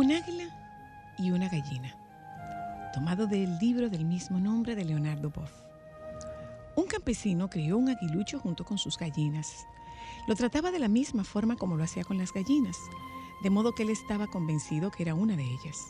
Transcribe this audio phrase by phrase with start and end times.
[0.00, 0.48] Un águila
[1.18, 1.94] y una gallina,
[2.94, 5.52] tomado del libro del mismo nombre de Leonardo Boff.
[6.74, 9.66] Un campesino crió un aguilucho junto con sus gallinas.
[10.26, 12.78] Lo trataba de la misma forma como lo hacía con las gallinas,
[13.42, 15.88] de modo que él estaba convencido que era una de ellas.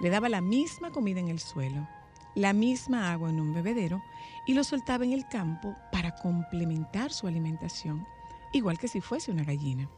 [0.00, 1.86] Le daba la misma comida en el suelo,
[2.34, 4.02] la misma agua en un bebedero
[4.46, 8.06] y lo soltaba en el campo para complementar su alimentación,
[8.54, 9.90] igual que si fuese una gallina.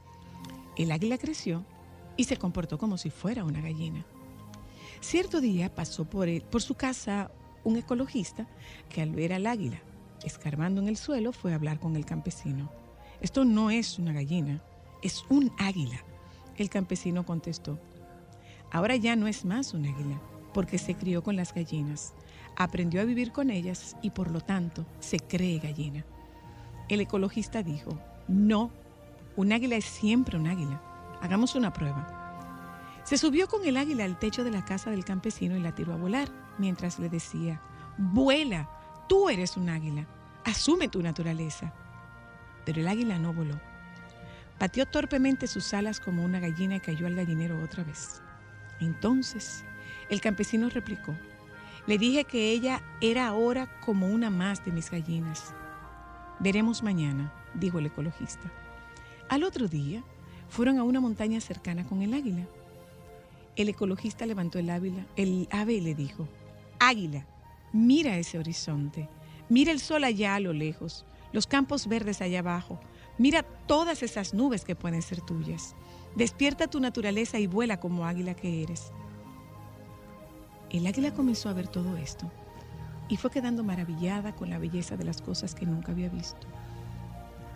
[0.75, 1.65] El águila creció
[2.19, 4.05] y se comportó como si fuera una gallina.
[5.01, 6.29] Cierto día pasó por,
[6.61, 7.31] su casa
[7.65, 8.47] un ecologista
[8.91, 9.81] que al ver al águila
[10.25, 12.71] escarbando en el suelo fue a hablar con el campesino.
[13.21, 14.61] Esto no es una gallina,
[15.01, 16.05] es un águila.
[16.57, 17.79] El campesino contestó,
[18.73, 20.21] ahora ya no es más un águila,
[20.53, 22.15] porque se crió con las gallinas,
[22.57, 26.05] aprendió a vivir con ellas y por lo tanto se cree gallina.
[26.89, 27.97] El ecologista dijo,
[28.27, 28.73] no,
[29.37, 30.83] un águila es siempre un águila.
[31.21, 32.07] Hagamos una prueba.
[33.05, 35.93] Se subió con el águila al techo de la casa del campesino y la tiró
[35.95, 37.61] a volar, mientras le decía,
[37.97, 38.69] vuela,
[39.09, 40.07] tú eres un águila,
[40.45, 41.73] asume tu naturaleza.
[42.65, 43.59] Pero el águila no voló.
[44.59, 48.21] Pateó torpemente sus alas como una gallina y cayó al gallinero otra vez.
[48.81, 49.65] Entonces,
[50.11, 51.17] el campesino replicó,
[51.87, 55.55] le dije que ella era ahora como una más de mis gallinas.
[56.41, 58.53] Veremos mañana, dijo el ecologista.
[59.31, 60.05] Al otro día,
[60.49, 62.47] fueron a una montaña cercana con el águila.
[63.57, 66.29] El ecologista levantó el, ávila, el ave y le dijo,
[66.79, 67.27] Águila,
[67.73, 69.09] mira ese horizonte,
[69.49, 72.79] mira el sol allá a lo lejos, los campos verdes allá abajo,
[73.19, 75.75] mira todas esas nubes que pueden ser tuyas.
[76.15, 78.93] Despierta tu naturaleza y vuela como águila que eres.
[80.71, 82.31] El águila comenzó a ver todo esto
[83.09, 86.47] y fue quedando maravillada con la belleza de las cosas que nunca había visto.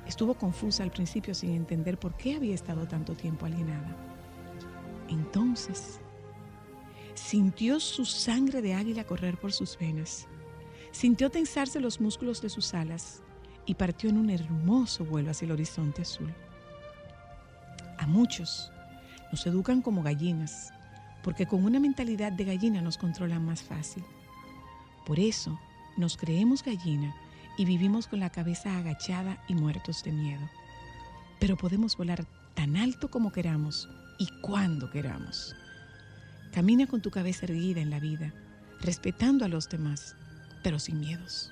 [0.06, 3.96] Estuvo confusa al principio sin entender por qué había estado tanto tiempo alienada.
[5.08, 6.00] Entonces,
[7.14, 10.26] sintió su sangre de águila correr por sus venas,
[10.90, 13.22] sintió tensarse los músculos de sus alas
[13.64, 16.32] y partió en un hermoso vuelo hacia el horizonte azul.
[17.98, 18.72] A muchos
[19.30, 20.72] nos educan como gallinas,
[21.22, 24.02] porque con una mentalidad de gallina nos controlan más fácil.
[25.06, 25.58] Por eso
[25.96, 27.14] nos creemos gallina
[27.56, 30.48] y vivimos con la cabeza agachada y muertos de miedo.
[31.38, 32.24] Pero podemos volar
[32.54, 35.54] tan alto como queramos y cuando queramos.
[36.52, 38.32] Camina con tu cabeza erguida en la vida,
[38.80, 40.16] respetando a los demás,
[40.62, 41.51] pero sin miedos.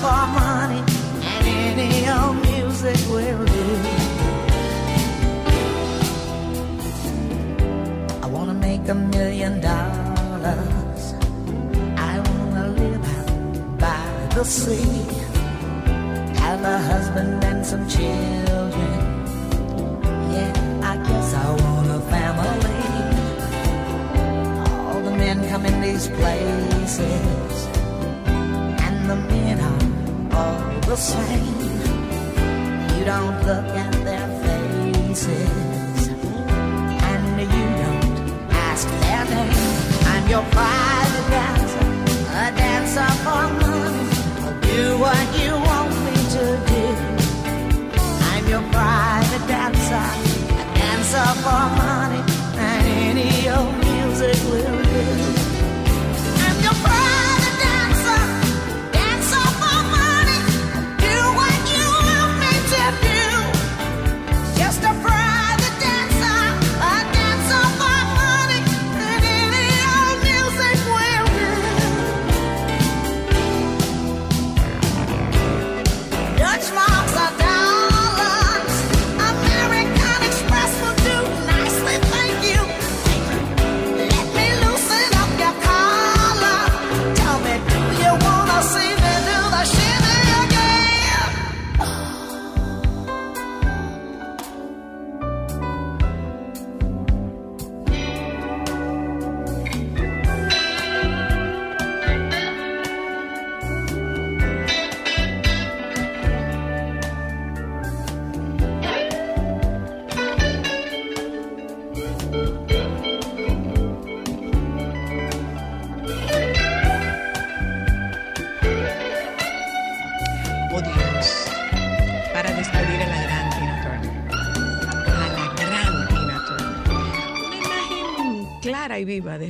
[0.00, 0.82] For money,
[1.22, 3.64] and any old music will do.
[8.22, 11.02] I wanna make a million dollars.
[11.96, 15.22] I wanna live out by the sea
[16.42, 18.98] have a husband and some children.
[20.34, 20.52] Yeah,
[20.92, 22.82] I guess I want a family.
[24.86, 27.31] All the men come in these places,
[30.92, 31.46] the same.
[32.98, 36.08] You don't look at their faces,
[37.10, 38.18] and you don't
[38.68, 39.56] ask their name.
[40.12, 41.86] I'm your private dancer,
[42.42, 43.98] a dancer for none.
[44.60, 45.61] Do what you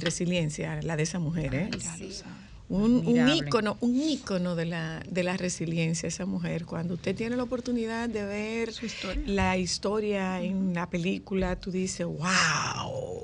[0.02, 1.70] resiliencia, la de esa mujer, ¿eh?
[2.68, 6.64] Un, un ícono, un ícono de la, de la resiliencia, esa mujer.
[6.64, 8.72] Cuando usted tiene la oportunidad de ver
[9.26, 13.21] la historia en la película, tú dices, wow,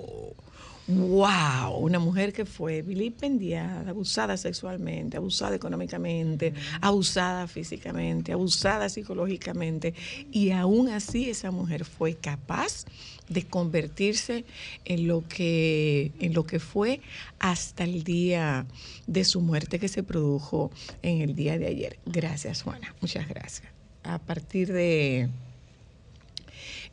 [0.89, 9.95] wow, una mujer que fue vilipendiada, abusada sexualmente, abusada económicamente, abusada físicamente, abusada psicológicamente,
[10.33, 12.87] y aún así esa mujer fue capaz
[13.29, 14.47] de convertirse
[14.87, 17.03] en lo que en lo que fue
[17.39, 18.67] hasta el día
[19.07, 20.71] de su muerte que se produjo
[21.03, 21.99] en el día de ayer.
[22.07, 22.95] Gracias, Juana.
[23.03, 23.69] Muchas gracias.
[24.05, 25.29] A partir de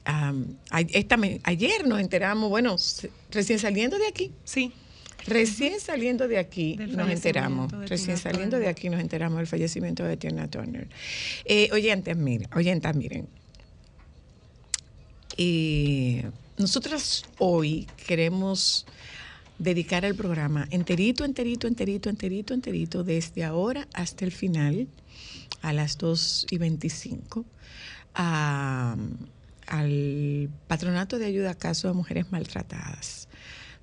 [0.06, 2.76] Esta ayer nos enteramos, bueno,
[3.32, 4.72] recién saliendo de aquí, Sí.
[5.26, 10.16] recién saliendo de aquí nos enteramos, recién saliendo de aquí nos enteramos del fallecimiento de
[10.18, 10.88] Tina Turner.
[11.46, 13.28] Eh, oyentes, miren, oyentas, miren.
[15.38, 18.86] Eh, nosotras hoy queremos
[19.58, 24.88] dedicar el programa enterito, enterito, enterito, enterito, enterito, desde ahora hasta el final,
[25.62, 27.44] a las 2 y 25,
[28.14, 28.96] a-
[29.68, 33.28] al Patronato de Ayuda a Caso de Mujeres Maltratadas.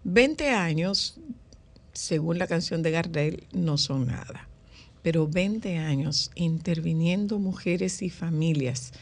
[0.05, 1.21] 20 años,
[1.93, 4.49] según la canción de Gardel, no son nada,
[5.03, 8.93] pero 20 años interviniendo mujeres y familias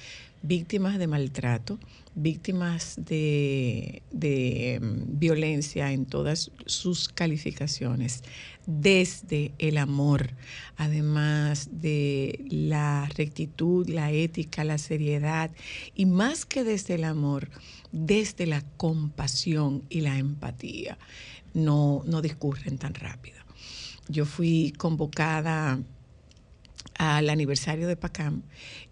[0.42, 1.78] víctimas de maltrato,
[2.14, 8.22] víctimas de, de, mm, violencia en todas sus calificaciones,
[8.66, 10.30] desde el amor,
[10.76, 15.50] además de la rectitud, la ética, la seriedad,
[15.94, 17.48] y más que desde el amor,
[17.92, 20.98] desde la compasión y la empatía,
[21.54, 23.38] no, no discurren tan rápido.
[24.08, 25.80] Yo fui convocada
[27.00, 28.42] al aniversario de PACAM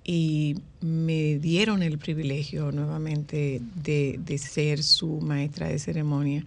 [0.02, 6.42] y me dieron el privilegio nuevamente de, de ser su maestra de ceremonia,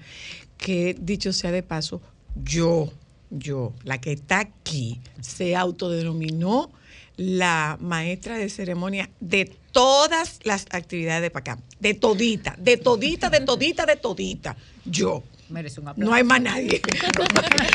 [0.58, 2.01] que dicho sea de paso,
[2.44, 2.91] yo,
[3.30, 6.72] yo, la que está aquí, se autodenominó
[7.15, 13.41] la maestra de ceremonia de todas las actividades de PACAM, de todita, de todita, de
[13.41, 15.22] todita, de todita, yo.
[15.51, 16.10] Merece un aplauso.
[16.10, 16.81] No hay más nadie.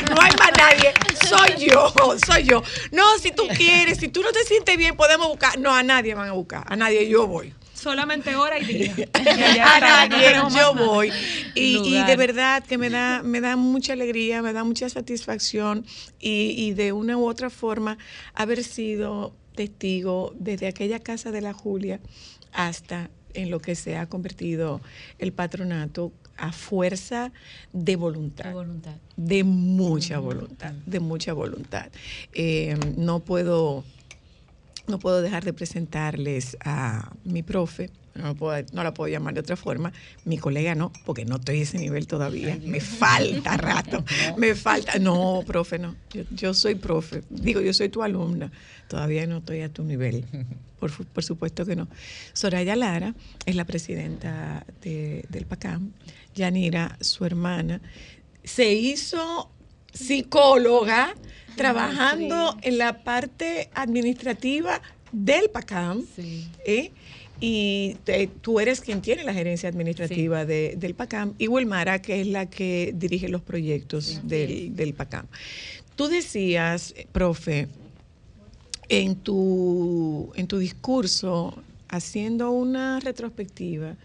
[0.09, 0.93] No hay más nadie.
[1.27, 1.93] Soy yo,
[2.25, 2.63] soy yo.
[2.91, 5.59] No, si tú quieres, si tú no te sientes bien, podemos buscar.
[5.59, 6.63] No, a nadie van a buscar.
[6.65, 7.53] A nadie yo voy.
[7.73, 8.93] Solamente hora y día.
[9.13, 11.11] A nadie yo voy.
[11.53, 15.85] Y, y de verdad que me da, me da mucha alegría, me da mucha satisfacción
[16.19, 17.99] y, y de una u otra forma
[18.33, 21.99] haber sido testigo desde aquella casa de la Julia
[22.51, 24.81] hasta en lo que se ha convertido
[25.19, 27.31] el patronato a fuerza
[27.73, 28.95] de voluntad De voluntad.
[29.15, 31.87] de mucha voluntad, de mucha voluntad.
[32.33, 33.83] Eh, no puedo
[34.87, 39.39] no puedo dejar de presentarles a mi profe, no, puedo- no la puedo llamar de
[39.41, 39.93] otra forma,
[40.25, 44.03] mi colega no, porque no estoy a ese nivel todavía, me falta rato,
[44.37, 48.51] me falta, no, profe, no, yo, yo soy profe, digo, yo soy tu alumna,
[48.87, 50.25] todavía no estoy a tu nivel,
[50.79, 51.87] por, por supuesto que no.
[52.33, 55.91] Soraya Lara es la presidenta de- del PACAM,
[56.35, 57.81] Yanira, su hermana,
[58.43, 59.51] se hizo
[59.93, 61.13] psicóloga
[61.55, 64.81] trabajando en la parte administrativa
[65.11, 66.03] del PACAM.
[66.15, 66.47] Sí.
[66.65, 66.91] ¿eh?
[67.39, 72.21] Y te- tú eres quien tiene la gerencia administrativa de- del PACAM y Wilmara, que
[72.21, 75.27] es la que dirige los proyectos del, del PACAM.
[75.95, 77.67] Tú decías, profe,
[78.89, 83.95] en tu, en tu discurso, haciendo una retrospectiva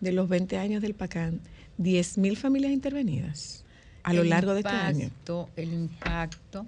[0.00, 1.40] de los 20 años del PACAN,
[1.78, 3.64] 10.000 familias intervenidas
[4.02, 4.70] a lo largo de este
[5.04, 5.10] año.
[5.56, 6.66] El impacto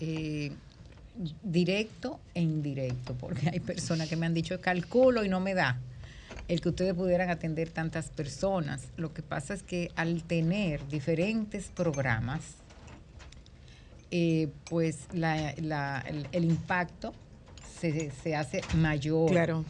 [0.00, 0.52] eh,
[1.42, 5.78] directo e indirecto, porque hay personas que me han dicho calculo y no me da
[6.48, 8.88] el que ustedes pudieran atender tantas personas.
[8.96, 12.40] Lo que pasa es que al tener diferentes programas,
[14.10, 17.12] eh, pues la- la- el, el impacto
[17.80, 19.30] se, se hace mayor.
[19.30, 19.64] Claro.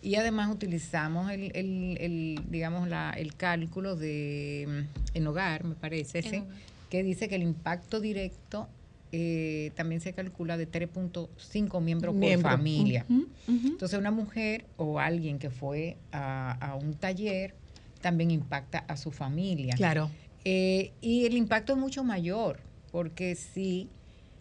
[0.00, 5.74] Y además utilizamos el, el- el, digamos, la, el cálculo de mm, en hogar, me
[5.74, 6.36] parece, En ¿sí?
[6.38, 6.56] hogar.
[6.90, 8.68] que dice que el impacto directo
[9.12, 12.48] eh, también se calcula de 3.5 miembros Miembro.
[12.48, 13.04] por familia.
[13.46, 17.54] Entonces una mujer o alguien que fue a, a un taller
[18.00, 19.74] también impacta a su familia.
[19.76, 20.10] Claro.
[20.44, 23.88] Eh, y el impacto es mucho mayor, porque si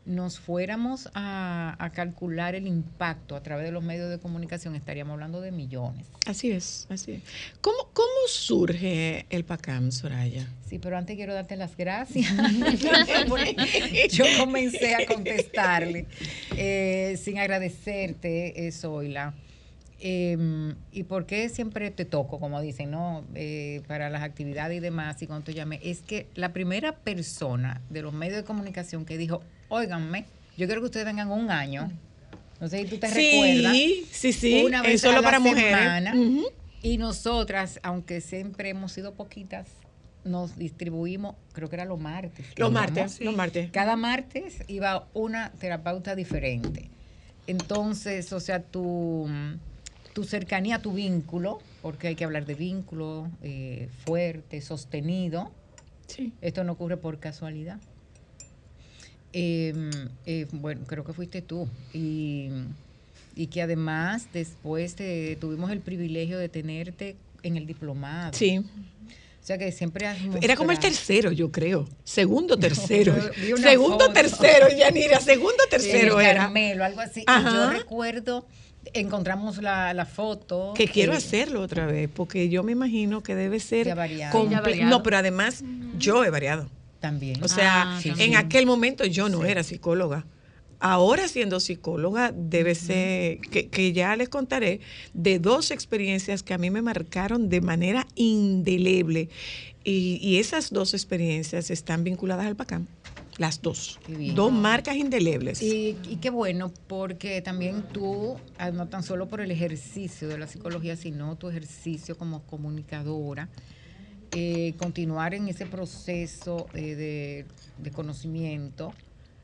[0.04, 5.13] nos fuéramos a, a calcular el impacto a través de los medios de comunicación, estaríamos
[5.13, 6.08] hablando de millones.
[6.25, 7.24] Así es, así es.
[7.62, 10.48] ¿Cómo, cómo surge el PACAM, Soraya?
[10.68, 12.32] Sí, pero antes quiero darte las gracias.
[14.12, 16.06] Yo comencé a contestarle
[16.58, 19.34] eh, sin agradecerte, eh, Zoila.
[20.04, 23.24] Eh, ¿Y por qué siempre te toco, como dicen, no?
[23.36, 27.82] Eh, para las actividades y demás, y cuando te llamé, es que la primera persona
[27.90, 30.25] de los medios de comunicación que dijo, óiganme,
[30.58, 31.92] yo quiero que ustedes vengan un año.
[32.60, 33.74] No sé si tú te recuerdas.
[33.74, 34.63] Sí, sí, sí.
[34.63, 35.72] Una vez es solo a la para mujeres.
[35.72, 36.13] semana.
[36.16, 36.46] Ujú.
[36.81, 39.67] Y nosotras, aunque siempre hemos sido poquitas,
[40.23, 42.45] nos distribuimos, creo que era los martes.
[42.57, 43.71] Los martes, los martes.
[43.71, 46.89] Cada martes iba una terapeuta diferente.
[47.47, 49.27] Entonces, o sea, tu,
[50.13, 55.51] tu cercanía, tu vínculo, porque hay que hablar de vínculo eh, fuerte, sostenido,
[56.07, 56.33] Sí.
[56.41, 57.79] esto no ocurre por casualidad.
[59.33, 59.89] Eh,
[60.25, 61.67] eh, bueno, creo que fuiste tú.
[61.93, 62.50] Y,
[63.35, 68.33] y que además después te- tuvimos el privilegio de tenerte en el diplomado.
[68.33, 68.57] Sí.
[68.59, 71.89] O sea que siempre has Era como el tercero, yo creo.
[72.03, 73.15] Segundo, tercero.
[73.57, 74.13] segundo, foto.
[74.13, 75.19] tercero, Yanira.
[75.19, 76.41] Segundo, tercero el era.
[76.43, 77.21] Carmelo, algo así.
[77.21, 77.50] Y Ajá.
[77.51, 78.45] yo recuerdo,
[78.93, 80.73] encontramos la, la foto.
[80.75, 83.88] Que quiero hacerlo otra vez, porque yo me imagino que debe ser.
[83.88, 84.38] Ya variado.
[84.38, 84.89] comple- Ya variado.
[84.91, 85.63] No, pero además
[85.97, 86.69] yo he variado.
[87.00, 87.43] También.
[87.43, 88.35] O sea, Ah, sí, en sí.
[88.35, 89.47] aquel momento yo no Sí.
[89.50, 90.23] era psicóloga.
[90.83, 94.79] Ahora siendo psicóloga debe ser, que, que ya les contaré,
[95.13, 99.29] de dos experiencias que a mí me marcaron de manera indeleble.
[99.83, 102.88] Y, y esas dos experiencias están vinculadas al PACAM.
[103.38, 104.00] Las dos.
[104.35, 105.61] Dos marcas indelebles.
[105.61, 110.39] Y, y qué bueno, porque también tú, ah, no tan solo por el ejercicio de
[110.39, 113.50] la psicología, sino tu ejercicio como comunicadora,
[114.31, 117.45] eh, continuar en ese proceso eh, de,
[117.77, 118.93] de conocimiento,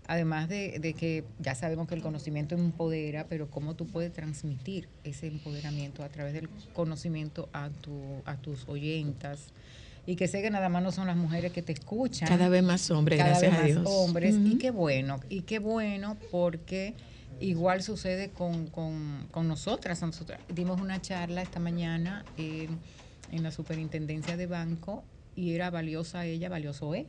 [0.08, 4.88] además de, de que ya sabemos que el conocimiento empodera, pero cómo tú puedes transmitir
[5.04, 9.50] ese empoderamiento a través del conocimiento a, tu, a tus oyentas.
[10.06, 12.64] Y que sé que nada más no son las mujeres que te escuchan Cada vez
[12.64, 13.86] más hombres, cada gracias vez a más Dios.
[13.86, 14.58] hombres y Ujú.
[14.58, 16.96] qué bueno y qué bueno porque
[17.42, 22.70] igual sucede con, con, con nosotras nosotras dimos una charla esta mañana eh,
[23.32, 25.04] en la superintendencia de banco
[25.36, 27.06] y era valiosa ella valioso él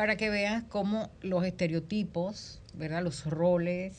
[0.00, 3.98] para que veas cómo los estereotipos verdad los roles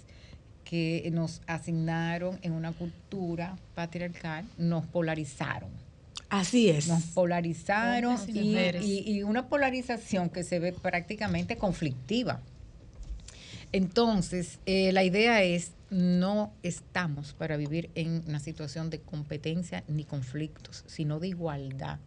[0.63, 5.69] que nos asignaron en una cultura patriarcal nos polarizaron
[6.29, 6.87] Así es.
[6.87, 8.17] nos polarizaron
[8.83, 12.41] y- y una polarización que se ve prácticamente conflictiva.
[13.71, 20.03] Entonces, eh, la idea es, no estamos para vivir en una situación de competencia ni
[20.03, 21.99] conflictos, sino de igualdad,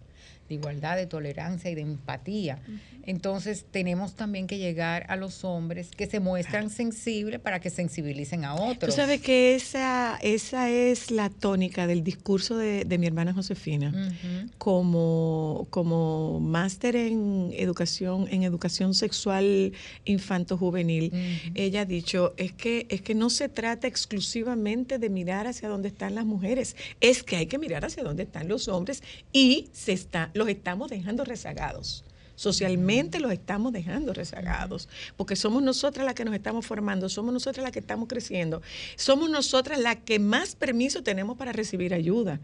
[0.49, 2.59] de igualdad, de tolerancia y de empatía.
[3.07, 8.45] Entonces, tenemos también que llegar a los hombres que se muestran sensibles para que sensibilicen
[8.45, 8.95] a Tú otros.
[8.95, 13.89] sabes que esa, esa es la tónica del discurso de, de mi hermana Josefina.
[13.95, 14.51] Ujú.
[14.59, 19.73] como, como máster en educación, en educación sexual
[20.05, 21.53] infanto-juvenil, Ujú.
[21.55, 25.89] ella ha dicho, es que, es que no se trata exclusivamente de mirar hacia dónde
[25.89, 29.93] están las mujeres, es que hay que mirar hacia dónde están los hombres y se
[29.93, 32.05] está, los estamos dejando rezagados.
[32.37, 37.63] Socialmente los estamos dejando rezagados, porque somos nosotras las que nos estamos formando, somos nosotras
[37.63, 38.61] las que estamos creciendo,
[38.97, 42.41] somos nosotras las que más permiso tenemos para recibir ayuda.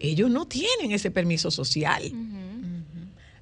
[0.00, 2.02] Ellos no tienen ese permiso social.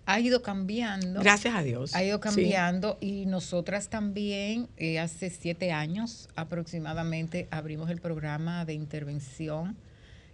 [0.08, 1.18] Ha ido cambiando.
[1.20, 1.94] Gracias a Dios.
[1.94, 2.22] Ha ido Sí.
[2.22, 9.76] cambiando y nosotras también, eh, hace siete años aproximadamente, abrimos el programa de intervención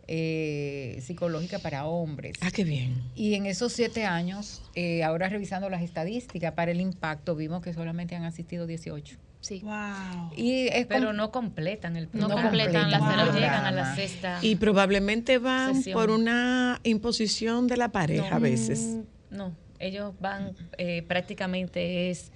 [0.09, 2.35] eh, psicológica para hombres.
[2.41, 3.03] Ah, qué bien.
[3.15, 7.73] Y en esos siete años, eh, ahora revisando las estadísticas para el impacto, vimos que
[7.73, 9.17] solamente han asistido 18.
[9.41, 9.61] Sí.
[9.65, 10.31] Wow.
[10.37, 12.43] Y es Pero no completan el No programa.
[12.43, 14.39] completan la No cero llegan a la sexta.
[14.41, 15.95] Y probablemente van Sesión.
[15.99, 18.99] por una imposición de la pareja a veces.
[19.31, 22.31] No, ellos van eh, prácticamente es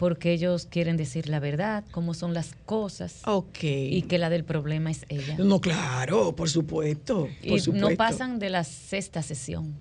[0.00, 3.58] porque ellos quieren decir la verdad, cómo son las cosas Ok.
[3.64, 5.36] y que la del problema es ella.
[5.38, 7.28] No, claro, por supuesto.
[7.42, 7.90] Y supuesto.
[7.90, 9.74] no pasan de la sexta sesión.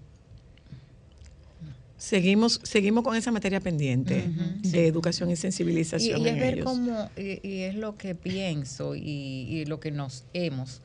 [1.98, 4.30] Seguimos, seguimos con esa materia pendiente
[4.62, 6.20] de educación y Y, sensibilización.
[6.22, 6.66] y es en ver ellos.
[6.66, 10.82] cómo, y, y es lo que pienso y, y lo que nos hemos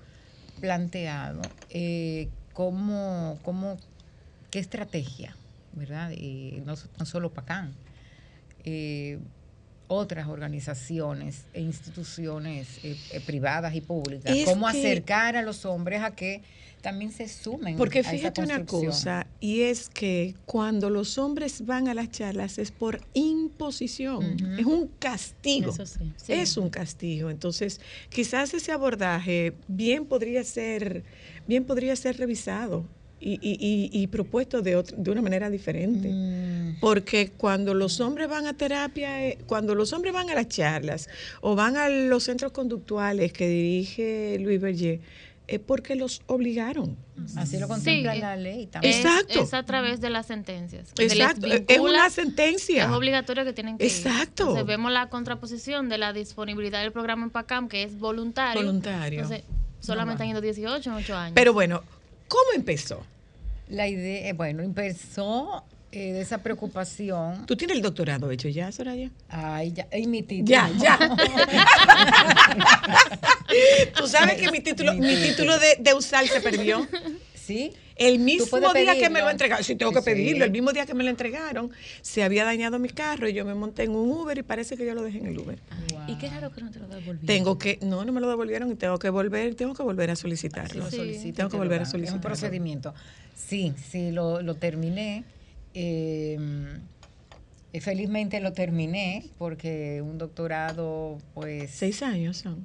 [0.60, 3.78] planteado, eh, cómo, cómo,
[4.52, 5.36] qué estrategia,
[5.72, 6.12] ¿verdad?
[6.12, 7.74] Y no, no solo PACAN,
[8.64, 9.18] eh,
[9.86, 15.64] otras organizaciones e instituciones eh, eh, privadas y públicas, Es cómo que- acercar a los
[15.66, 16.42] hombres a que
[16.80, 21.64] también se sumen Porque a esa fíjate una cosa, y es que cuando los hombres
[21.64, 25.70] van a las charlas es por imposición, es un castigo.
[25.70, 26.12] Eso sí.
[26.28, 27.30] Es un castigo.
[27.30, 27.80] Entonces,
[28.10, 31.04] quizás ese abordaje bien podría ser,
[31.46, 32.86] bien podría ser revisado
[33.26, 33.56] y, y-
[33.92, 36.08] y- y propuesto de, otra- de una manera diferente.
[36.12, 40.48] Mm, Porque cuando los hombres van a terapia, eh, cuando los hombres van a las
[40.48, 41.08] charlas
[41.40, 45.00] o van a los centros conductuales que dirige Luis Berger,
[45.46, 46.96] es porque los obligaron.
[47.36, 48.94] así lo contempla Sí, la ley también.
[48.94, 49.42] Es, Exacto.
[49.42, 50.88] es a través de las sentencias.
[50.98, 52.84] Exacto, es una sentencia.
[52.84, 53.90] Es obligatorio que tienen que ir.
[53.90, 54.42] Exacto.
[54.44, 58.60] Entonces vemos la contraposición de la disponibilidad del programa en PACAM, que es voluntario.
[58.62, 59.20] Voluntario.
[59.22, 59.44] Entonces,
[59.80, 61.34] solamente han ido 18 en 8 años.
[61.34, 61.82] Pero bueno,
[62.28, 63.04] ¿cómo empezó?
[63.68, 67.46] La idea, eh, bueno, empezó eh, de esa preocupación.
[67.46, 69.10] ¿Tú tienes el doctorado hecho ya, Soraya?
[69.28, 70.50] Ay, ya, y mi título.
[70.50, 70.98] Ya, ya.
[73.96, 76.86] Tú sabes que mi título, mi título de, de USAL se perdió.
[77.46, 77.72] ¿Sí?
[77.96, 80.04] El mismo día que me lo entregaron, sí tengo que Sí.
[80.06, 83.44] pedirlo, el mismo día que me lo entregaron, se había dañado mi carro y yo
[83.44, 85.58] me monté en un Uber y parece que yo lo dejé en el Uber.
[86.08, 87.26] Y qué raro que no te lo devolvieron.
[87.26, 90.16] Tengo que, no, no me lo devolvieron y tengo que volver, tengo que volver a
[90.16, 90.84] solicitarlo.
[90.84, 90.96] Lo Sí.
[90.96, 91.82] solicito Tengo que volver a dan.
[91.82, 92.22] Es un solicitarlo.
[92.22, 92.94] procedimiento.
[93.36, 95.24] Sí, sí, lo, lo terminé.
[95.74, 96.38] Eh,
[97.72, 102.64] eh, felizmente lo terminé porque un doctorado, pues, Seis años son.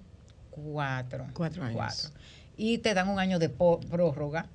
[0.52, 1.26] cuatro.
[1.34, 2.14] Cuatro años.
[2.58, 4.48] Y te dan un año de prórroga.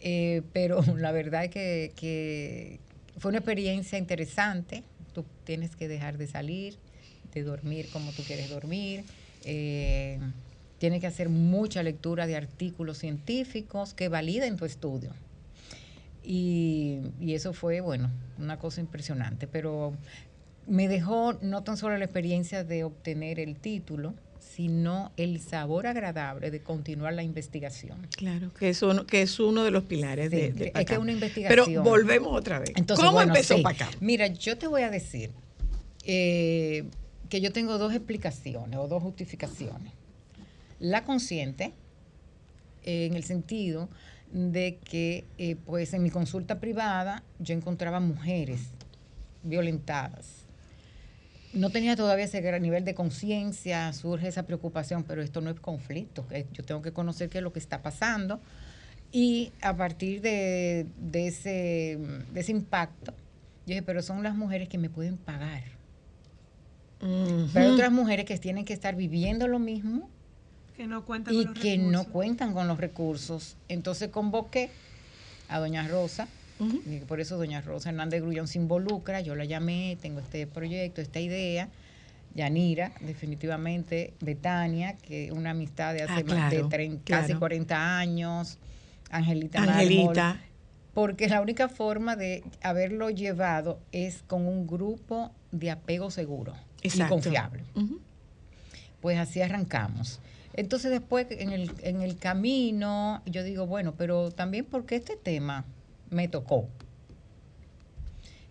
[0.00, 2.80] Eh, pero la verdad es que,
[3.18, 4.84] fue una experiencia interesante.
[5.12, 6.76] Tú tienes que dejar de salir,
[7.34, 9.04] de dormir como tú quieres dormir.
[9.44, 10.18] eh,
[10.78, 15.10] tienes que hacer mucha lectura de artículos científicos que validen tu estudio.
[16.22, 19.48] Y eso fue, bueno, una cosa impresionante.
[19.48, 19.94] Pero
[20.68, 24.14] me dejó no tan solo la experiencia de obtener el título,
[24.58, 28.08] sino el sabor agradable de continuar la investigación.
[28.16, 30.84] Claro, que es uno, que es uno de los pilares de, Sí, de es PACAM.
[30.84, 31.66] que es una investigación.
[31.68, 32.72] Pero volvemos otra vez.
[32.74, 33.62] Entonces, ¿Cómo bueno, empezó sí.
[33.62, 33.88] PACAM?
[34.00, 35.30] Mira, yo te voy a decir
[36.02, 36.86] eh,
[37.28, 39.92] que yo tengo dos explicaciones o dos justificaciones.
[40.80, 41.72] La consciente,
[42.82, 43.88] eh, en el sentido
[44.32, 48.62] de que, eh, pues, en mi consulta privada yo encontraba mujeres
[49.44, 50.47] violentadas.
[51.52, 55.58] No tenía todavía ese gran nivel de conciencia, surge esa preocupación, pero esto no es
[55.60, 56.26] conflicto.
[56.28, 58.40] que Yo tengo que conocer qué es lo que está pasando
[59.10, 61.98] y a partir de, de ese,
[62.32, 63.12] de ese impacto,
[63.66, 65.62] yo dije, pero son las mujeres que me pueden pagar.
[67.00, 70.10] Pero hay otras mujeres que tienen que estar viviendo lo mismo
[70.76, 73.56] Que no cuentan y con los que no cuentan con los recursos.
[73.68, 74.70] Entonces convoqué
[75.48, 76.26] a doña Rosa,
[77.06, 81.20] por eso doña Rosa Hernández Grullón se involucra, yo la llamé, tengo este proyecto, esta
[81.20, 81.68] idea.
[82.34, 87.22] Yanira, definitivamente, Betania, que es una amistad de hace Ah, más de claro, 30, claro.
[87.22, 88.58] casi 40 años.
[89.10, 89.62] Angelita.
[89.62, 90.40] Angelita.
[90.94, 97.04] porque la única forma de haberlo llevado es con un grupo de apego seguro Exacto.
[97.04, 97.62] y confiable.
[99.00, 100.20] Pues así arrancamos.
[100.54, 105.64] Entonces después en el, en el camino yo digo, bueno, pero también porque este tema
[106.10, 106.68] me tocó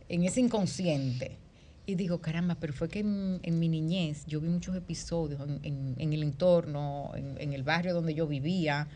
[0.09, 1.37] en ese inconsciente.
[1.85, 6.21] Y digo, caramba, pero fue que en, mi niñez yo vi muchos episodios en, el
[6.21, 8.89] entorno, en, el barrio donde yo vivía,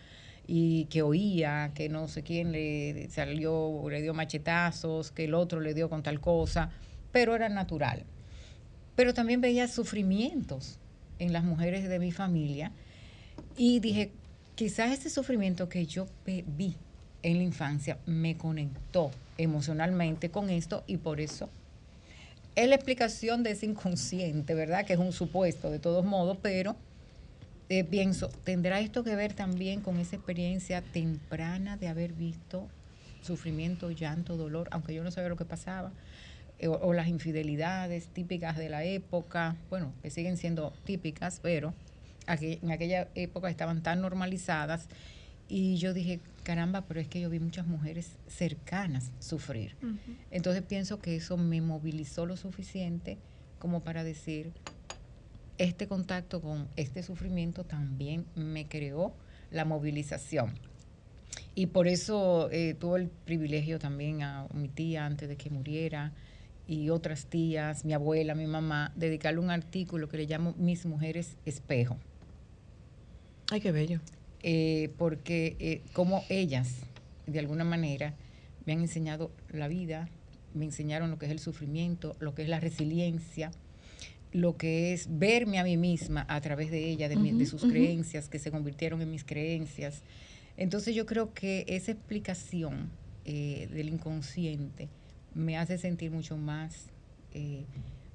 [0.46, 5.62] y que oía que no sé quién le salió, le dio machetazos, que el otro
[5.62, 6.70] le dio con tal cosa,
[7.14, 8.04] pero era natural.
[8.98, 10.78] Pero también veía sufrimientos
[11.20, 12.74] en las mujeres de mi familia
[13.56, 14.12] y dije,
[14.56, 16.76] quizás ese sufrimiento que yo vi
[17.24, 21.50] en la infancia me conectó emocionalmente con esto y por eso
[22.56, 24.86] es la explicación de ese inconsciente, ¿verdad?
[24.86, 26.76] Que es un supuesto de todos modos, pero
[27.70, 32.68] eh, pienso, ¿tendrá esto que ver también con esa experiencia temprana de haber visto
[33.22, 35.92] sufrimiento, llanto, dolor, aunque yo no sabía lo que pasaba?
[36.60, 41.74] eh, o, o las infidelidades típicas de la época, bueno, que siguen siendo típicas, pero
[42.28, 44.88] aqu- en aquella época estaban tan normalizadas
[45.54, 49.76] y yo dije, caramba, pero es que yo vi muchas mujeres cercanas sufrir.
[50.32, 53.18] Entonces pienso que eso me movilizó lo suficiente
[53.60, 54.54] como para decir,
[55.58, 59.14] este contacto con este sufrimiento también me creó
[59.52, 60.54] la movilización.
[61.54, 66.14] Y por eso eh, tuve el privilegio también a mi tía antes de que muriera
[66.66, 71.36] y otras tías, mi abuela, mi mamá, dedicarle un artículo que le llamo Mis Mujeres
[71.46, 71.98] Espejo
[73.52, 74.00] Ay, qué bello.
[74.44, 76.78] Eh, porque eh, como ellas,
[77.28, 78.16] de alguna manera,
[78.66, 80.10] me han enseñado la vida,
[80.54, 83.52] me enseñaron lo que es el sufrimiento, lo que es la resiliencia,
[84.34, 87.64] lo que es verme a mí misma a través de ella, de, mi- de sus
[87.70, 90.02] creencias, que se convirtieron en mis creencias.
[90.58, 92.90] Entonces yo creo que esa explicación
[93.26, 94.90] eh, del inconsciente
[95.34, 96.88] me hace sentir mucho más
[97.34, 97.64] eh,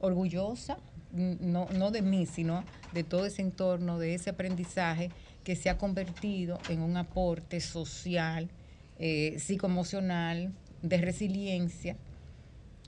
[0.01, 0.79] orgullosa,
[1.12, 5.11] no, no de mí, sino de todo ese entorno, de ese aprendizaje
[5.45, 8.49] que se ha convertido en un aporte social,
[8.99, 11.97] eh, psicoemocional, de resiliencia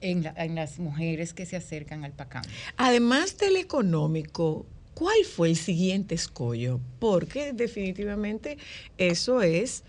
[0.00, 2.42] en, la- en las mujeres que se acercan al PACAM.
[2.76, 6.80] Además del económico, ¿cuál fue el siguiente escollo?
[6.98, 8.58] Porque definitivamente
[8.98, 9.84] eso es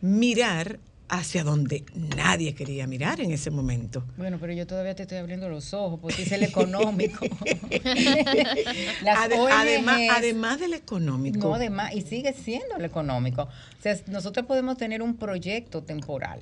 [0.00, 0.78] mirar
[1.10, 1.84] hacia donde
[2.16, 4.04] nadie quería mirar en ese momento.
[4.16, 7.26] Bueno, pero yo todavía te estoy abriendo los ojos porque es el económico.
[9.06, 11.38] Además, además del económico.
[11.38, 13.42] No, además, y sigue siendo el económico.
[13.42, 16.40] O sea, nosotros podemos tener un proyecto temporal.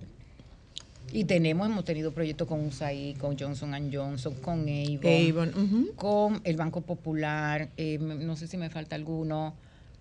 [1.12, 6.82] Y tenemos, hemos tenido proyectos con USAID, con Johnson Johnson, con Avon, con el Banco
[6.82, 9.54] Popular, eh, no sé si me falta alguno,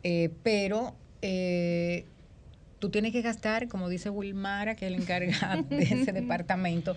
[0.04, 2.06] eh, pero eh,
[2.80, 6.96] tú tienes que gastar, como dice Wilmara, que es el encargado de ese departamento,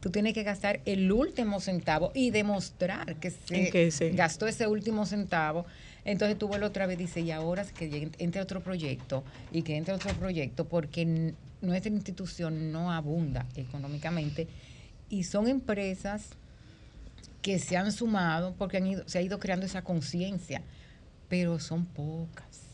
[0.00, 4.66] tú tienes que gastar el último centavo y demostrar que se que se- gastó ese
[4.66, 5.66] último centavo.
[6.04, 9.76] Entonces tú vuelves otra vez y dices, y ahora que entre otro proyecto y que
[9.76, 14.48] entre otro proyecto, porque nuestra institución no abunda económicamente
[15.10, 16.30] y son empresas
[17.42, 20.62] que se han sumado porque han ido, se ha ido creando esa conciencia,
[21.28, 22.69] pero son pocas,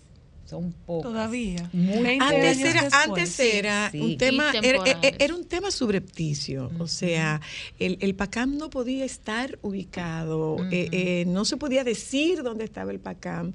[0.46, 1.10] son pocas.
[1.10, 1.68] Todavía.
[1.72, 4.00] Muy 20 Antes era, antes era Sí.
[4.00, 5.16] un tema, era, era- temporales.
[5.20, 7.40] era un tema subrepticio, o sea,
[7.78, 12.92] el, el PACAM no podía estar ubicado, eh, eh, no se podía decir dónde estaba
[12.92, 13.52] el PACAM,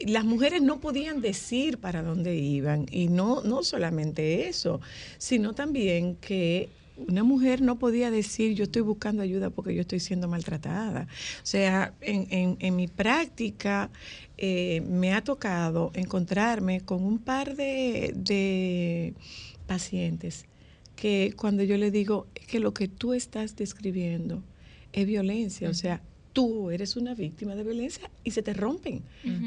[0.00, 4.80] las mujeres no podían decir para dónde iban, y no, no solamente eso,
[5.18, 10.00] sino también que una mujer no podía decir yo estoy buscando ayuda porque yo estoy
[10.00, 11.08] siendo maltratada.
[11.42, 13.90] O sea, en, en- en mi práctica
[14.38, 19.14] eh, me ha tocado encontrarme con un par de, de
[19.66, 20.46] pacientes
[20.96, 24.42] que cuando yo le digo "Es que lo que tú estás describiendo
[24.92, 26.00] es violencia, o sea,
[26.32, 29.02] tú eres una víctima de violencia y se te rompen.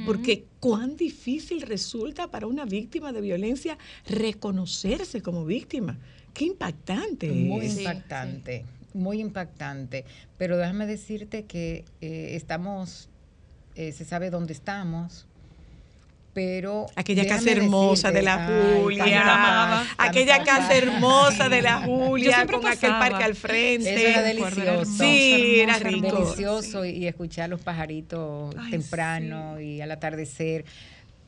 [0.06, 5.98] Porque cuán difícil resulta para una víctima de violencia reconocerse como víctima.
[6.38, 7.74] Qué impactante Muy es.
[7.74, 10.06] Sí, impactante, muy impactante.
[10.38, 13.10] Pero déjame decirte que eh, estamos,
[13.74, 15.26] eh, se sabe dónde estamos,
[16.36, 16.86] pero...
[16.96, 22.58] Aquella casa hermosa de la Ay, Julia, aquella casa hermosa de la Yo Julia siempre
[22.58, 23.96] con aquel parque al frente.
[23.96, 24.92] Eso era delicioso.
[25.04, 26.16] Sí, era rico.
[26.18, 30.66] delicioso y, y escuchar los pajaritos Ay, temprano y al atardecer.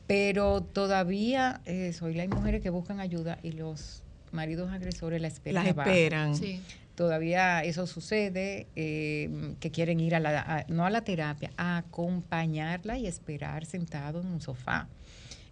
[0.06, 5.64] Pero todavía eh, soy hay mujeres que buscan ayuda y los maridos agresores la esperan.
[5.64, 6.36] Las esperan.
[6.36, 6.60] Sí.
[6.94, 11.78] Todavía eso sucede, eh, que quieren ir a la, a- no a la terapia, a
[11.78, 14.86] acompañarla y esperar sentado en un sofá.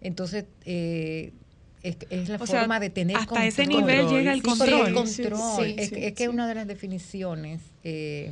[0.01, 1.31] Entonces, eh,
[1.81, 3.81] es, es la O sea, forma de tener hasta ese control.
[3.87, 4.87] nivel llega el Sí, control.
[4.89, 5.07] el control.
[5.07, 6.27] Sí, sí, es, sí, es que sí.
[6.27, 8.31] una de las definiciones, eh,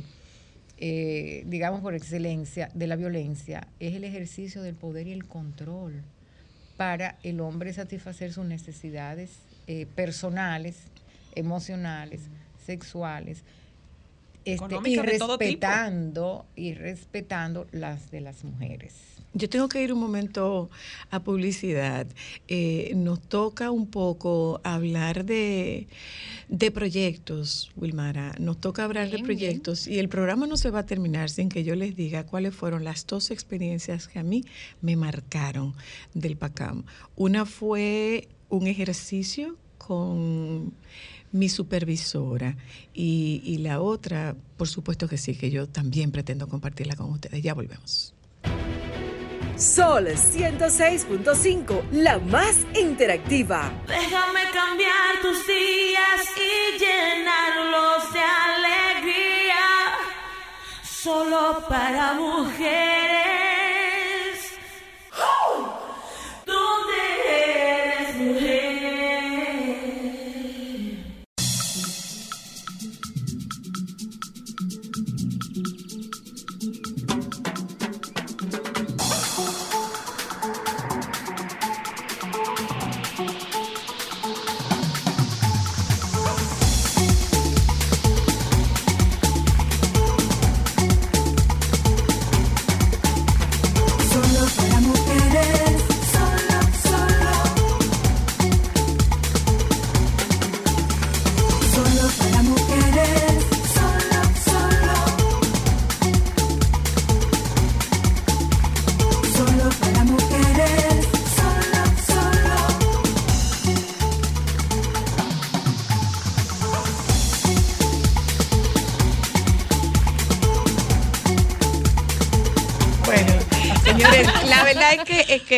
[0.78, 6.02] eh, digamos por excelencia, de la violencia es el ejercicio del poder y el control
[6.76, 9.30] para el hombre satisfacer sus necesidades
[9.68, 10.76] eh, personales,
[11.34, 12.22] emocionales,
[12.64, 13.44] sexuales,
[14.46, 18.94] este, y respetando y respetando las de las mujeres.
[19.34, 20.70] Yo tengo que ir un momento
[21.10, 22.06] a publicidad.
[22.48, 25.86] Eh, nos toca un poco hablar de,
[26.48, 28.34] de proyectos, Wilmara.
[28.38, 31.50] Nos toca hablar de Bien, proyectos y el programa no se va a terminar sin
[31.50, 34.46] que yo les diga cuáles fueron las dos experiencias que a mí
[34.80, 35.74] me marcaron
[36.14, 36.84] del PACAM.
[37.14, 40.72] Una fue un ejercicio con
[41.32, 42.56] mi supervisora
[42.94, 47.42] y, y la otra, por supuesto que sí, que yo también pretendo compartirla con ustedes.
[47.42, 48.14] Ya volvemos.
[49.58, 53.72] Sol 106.5, la más interactiva.
[53.88, 59.56] Déjame cambiar tus días y llenarlos de alegría.
[60.84, 62.87] solo para mujeres.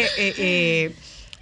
[0.00, 0.94] Eh, eh,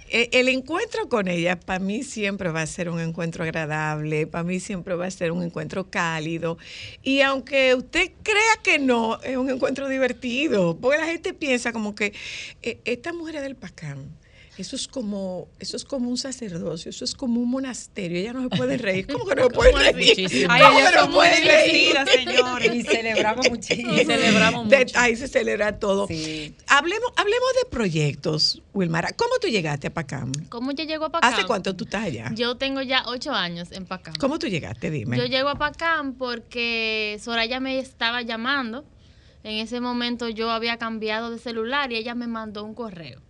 [0.09, 4.43] eh, el encuentro con ella para mí siempre va a ser un encuentro agradable, para
[4.43, 6.57] mí siempre va a ser un encuentro cálido.
[7.03, 11.95] Y aunque usted crea que no, es un encuentro divertido, porque la gente piensa como
[11.95, 12.13] que
[12.61, 14.17] esta mujer es del Pacán.
[14.59, 18.19] Eso es como, eso es como un sacerdocio, eso es como un monasterio.
[18.19, 19.07] Ella no se puede reír.
[19.07, 20.09] ¿Cómo que no se puede reír?
[20.09, 20.51] Muchísimo.
[20.51, 21.95] Ay, ¿Cómo que no puede reír?
[22.13, 22.75] señores.
[22.75, 23.93] Y celebramos muchísimo.
[23.99, 24.99] Y celebramos De- mucho.
[24.99, 26.07] ahí se celebra todo.
[26.07, 26.53] Sí.
[26.67, 29.13] Hablemos, hablemos de proyectos, Wilmara.
[29.15, 30.31] ¿Cómo tú llegaste a Pacam?
[30.49, 31.33] ¿Cómo yo llego a Pacam?
[31.33, 32.29] ¿Hace cuánto tú estás allá?
[32.35, 34.13] Yo tengo ya ocho años en Pacam.
[34.19, 34.91] ¿Cómo tú llegaste?
[34.91, 35.17] Dime.
[35.17, 38.83] Yo llego a Pacam porque Soraya me estaba llamando.
[39.43, 43.21] En ese momento yo había cambiado de celular y ella me mandó un correo.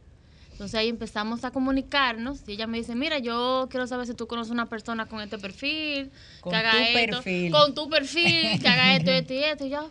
[0.59, 4.27] Entonces ahí empezamos a comunicarnos y ella me dice, mira, yo quiero saber si tú
[4.27, 7.51] conoces una persona con este perfil, Con que haga tu esto, perfil.
[7.53, 9.65] con tu perfil, que haga esto, esto y esto.
[9.65, 9.89] Y yo,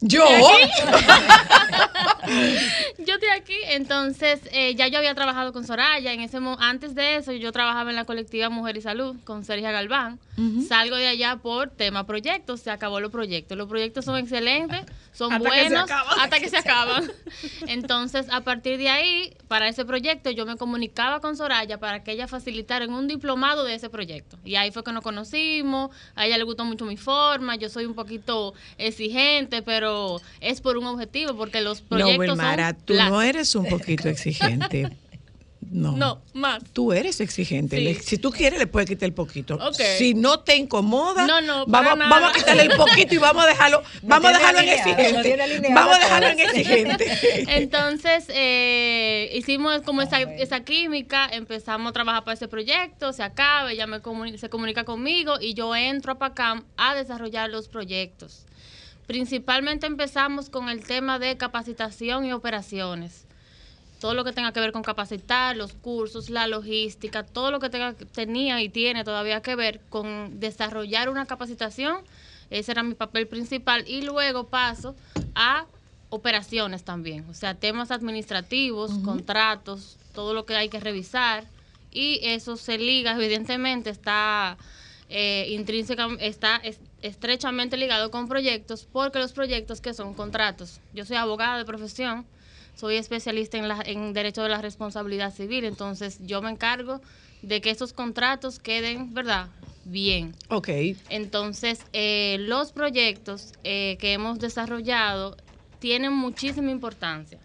[0.00, 0.24] ¿Yo?
[2.98, 6.94] yo estoy aquí, entonces eh, ya yo había trabajado con Soraya, en ese mo- antes
[6.96, 10.18] de eso yo trabajaba en la colectiva Mujer y Salud con Sergio Galván.
[10.66, 13.58] Salgo de allá por tema proyectos, se acabó los proyectos.
[13.58, 14.80] Los proyectos son excelentes,
[15.12, 16.20] son Hasta que se buenos acaban.
[16.20, 17.12] hasta que se acaban.
[17.66, 22.12] Entonces, a partir de ahí, para ese proyecto yo me comunicaba con Soraya para que
[22.12, 24.38] ella facilitara en un diplomado de ese proyecto.
[24.44, 27.84] Y ahí fue que nos conocimos, a ella le gustó mucho mi forma, yo soy
[27.84, 32.94] un poquito exigente, pero es por un objetivo, porque los No, proyectos Wilmara, son tú
[32.94, 34.96] no eres un poquito exigente.
[35.72, 35.92] No.
[35.96, 36.62] No, más.
[36.74, 37.78] Tú eres exigente.
[37.78, 37.84] Sí.
[37.84, 39.54] Le- si tú quieres, le puedes quitar el poquito.
[39.54, 39.80] Ok.
[39.96, 42.10] Si no te incomoda, No, no, vamos, nada.
[42.10, 45.70] vamos a quitarle el poquito y vamos a dejarlo, vamos a dejarlo en exigente.
[45.74, 47.44] Vamos a dejarlo en exigente.
[47.56, 53.72] Entonces, eh, hicimos como esa, esa química, empezamos a trabajar para ese proyecto, se acaba,
[53.72, 54.00] ella me
[54.36, 58.44] se comunica conmigo y yo entro a PACAM a desarrollar los proyectos.
[59.06, 63.26] Principalmente empezamos con el tema de capacitación y operaciones.
[64.02, 67.70] Todo lo que tenga que ver con capacitar, los cursos, la logística, todo lo que
[67.70, 71.98] tenga, tenía y tiene todavía que ver con desarrollar una capacitación,
[72.50, 73.84] ese era mi papel principal.
[73.86, 74.96] Y luego paso
[75.36, 75.66] a
[76.10, 81.44] operaciones también, o sea, temas administrativos, contratos, todo lo que hay que revisar.
[81.92, 84.58] Y eso se liga, evidentemente, está
[85.08, 90.80] eh, intrínseca, está es- estrechamente ligado con proyectos, porque los proyectos que son contratos.
[90.92, 92.26] Yo soy abogada de profesión,
[92.74, 97.00] soy especialista en, la, en derecho de la responsabilidad civil, entonces yo me encargo
[97.42, 99.48] de que esos contratos queden, ¿verdad?
[99.84, 100.34] Bien.
[100.48, 100.68] ok.
[101.08, 105.36] Entonces, eh, los proyectos eh, que hemos desarrollado
[105.80, 107.40] tienen muchísima importancia.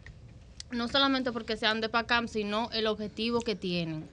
[0.70, 4.08] No solamente porque sean de PACAM, sino el objetivo que tienen.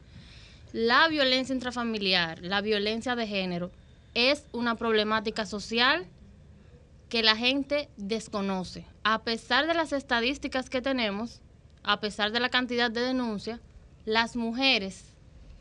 [0.72, 3.70] La violencia intrafamiliar, la violencia de género,
[4.14, 6.06] es una problemática social
[7.14, 8.84] que la gente desconoce.
[9.04, 11.42] A pesar de las estadísticas que tenemos,
[11.84, 13.60] a pesar de la cantidad de denuncias,
[14.04, 15.12] las mujeres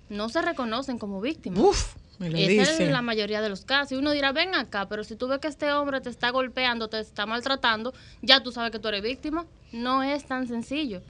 [0.10, 1.60] no se reconocen como víctimas.
[1.60, 2.86] Uf, me lo Esa dice.
[2.86, 3.92] es la mayoría de los casos.
[3.92, 6.88] Y uno dirá, ven acá, pero si tú ves que este hombre te está golpeando,
[6.88, 9.46] te está maltratando, ya tú sabes que tú eres víctima.
[9.72, 11.04] No es tan sencillo.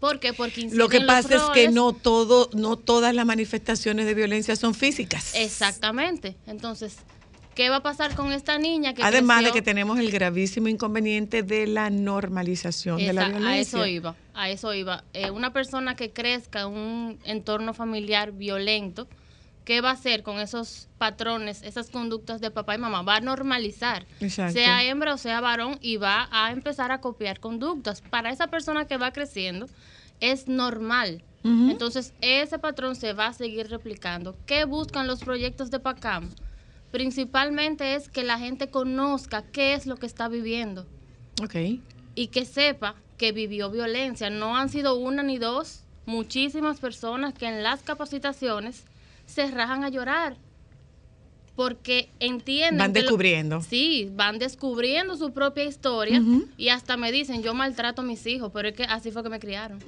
[0.00, 0.34] ¿Por qué?
[0.34, 4.74] Porque Lo que pasa es que no todo, no todas las manifestaciones de violencia son
[4.74, 5.34] físicas.
[5.34, 6.36] Exactamente.
[6.46, 6.98] Entonces,
[7.54, 11.42] ¿qué va a pasar con esta niña que Además de que tenemos el gravísimo inconveniente
[11.42, 13.50] de la normalización de la violencia.
[13.50, 15.04] A eso iba, a eso iba.
[15.12, 19.08] Eh, una persona que crezca en un entorno familiar violento,
[19.64, 23.02] ¿qué va a hacer con esos patrones, esas conductas de papá y mamá?
[23.02, 24.54] Va a normalizar, Exacto.
[24.54, 28.02] sea hembra o sea varón, y va a empezar a copiar conductas.
[28.02, 29.68] Para esa persona que va creciendo,
[30.20, 31.22] es normal.
[31.44, 34.36] Entonces, ese patrón se va a seguir replicando.
[34.46, 36.30] ¿Qué buscan los proyectos de PACAM?
[36.92, 40.86] Principalmente es que la gente conozca qué es lo que está viviendo
[41.42, 41.56] Ok.
[42.14, 44.30] y que sepa que vivió violencia.
[44.30, 48.84] No han sido una ni dos, muchísimas personas que en las capacitaciones
[49.26, 50.36] se rajan a llorar
[51.56, 53.60] porque entienden Van lo- descubriendo.
[53.62, 56.22] sí, van descubriendo su propia historia
[56.56, 59.28] y hasta me dicen, yo maltrato a mis hijos, pero es que así fue que
[59.30, 59.78] me criaron.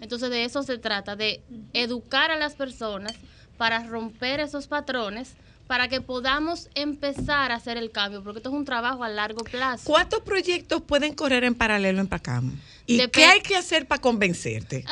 [0.00, 1.42] Entonces de eso se trata, de
[1.74, 3.14] educar a las personas
[3.56, 5.34] para romper esos patrones,
[5.66, 9.42] para que podamos empezar a hacer el cambio, porque esto es un trabajo a largo
[9.44, 9.84] plazo.
[9.86, 12.60] ¿Cuántos proyectos pueden correr en paralelo en PACAM?
[12.86, 14.84] ¿Y Dep- qué hay que hacer para convencerte?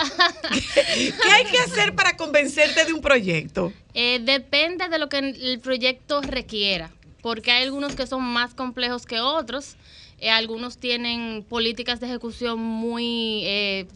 [0.50, 0.60] ¿Qué,
[1.22, 3.70] qué hay que hacer para convencerte de un proyecto?
[3.92, 9.04] Eh, depende de lo que el proyecto requiera, porque hay algunos que son más complejos
[9.04, 9.76] que otros.
[10.18, 13.86] eh, algunos tienen políticas de ejecución muy eh,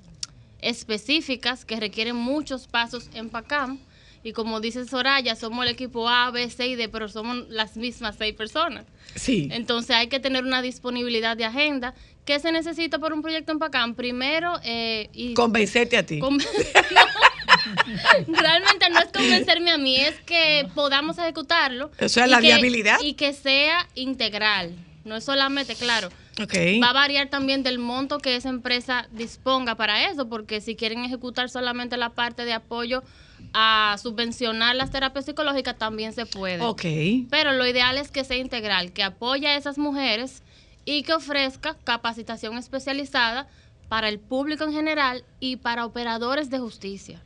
[0.60, 3.78] específicas que requieren muchos pasos en PACAM.
[4.26, 7.76] Y como dice Soraya, somos el equipo A, B, C y D, pero somos las
[7.76, 8.84] mismas seis personas.
[9.14, 9.48] Sí.
[9.52, 11.94] Entonces hay que tener una disponibilidad de agenda.
[12.24, 13.94] ¿Qué se necesita para un proyecto en PACAM?
[13.94, 16.18] Primero, eh, y Convencerte a ti.
[16.18, 16.44] Conven-
[18.26, 21.90] realmente no es convencerme a mí, es que podamos ejecutarlo.
[22.00, 22.98] O sea, y la que- viabilidad.
[23.02, 24.74] Y que sea integral.
[25.04, 26.08] No es solamente, claro.
[26.42, 26.52] Ok.
[26.82, 31.04] Va a variar también del monto que esa empresa disponga para eso, porque si quieren
[31.04, 33.04] ejecutar solamente la parte de apoyo
[33.52, 36.62] a subvencionar las terapias psicológicas, también se puede.
[36.62, 36.84] Ok.
[37.30, 40.42] Pero lo ideal es que sea integral, que apoye a esas mujeres
[40.84, 43.48] y que ofrezca capacitación especializada
[43.88, 47.22] para el público en general y para operadores de justicia.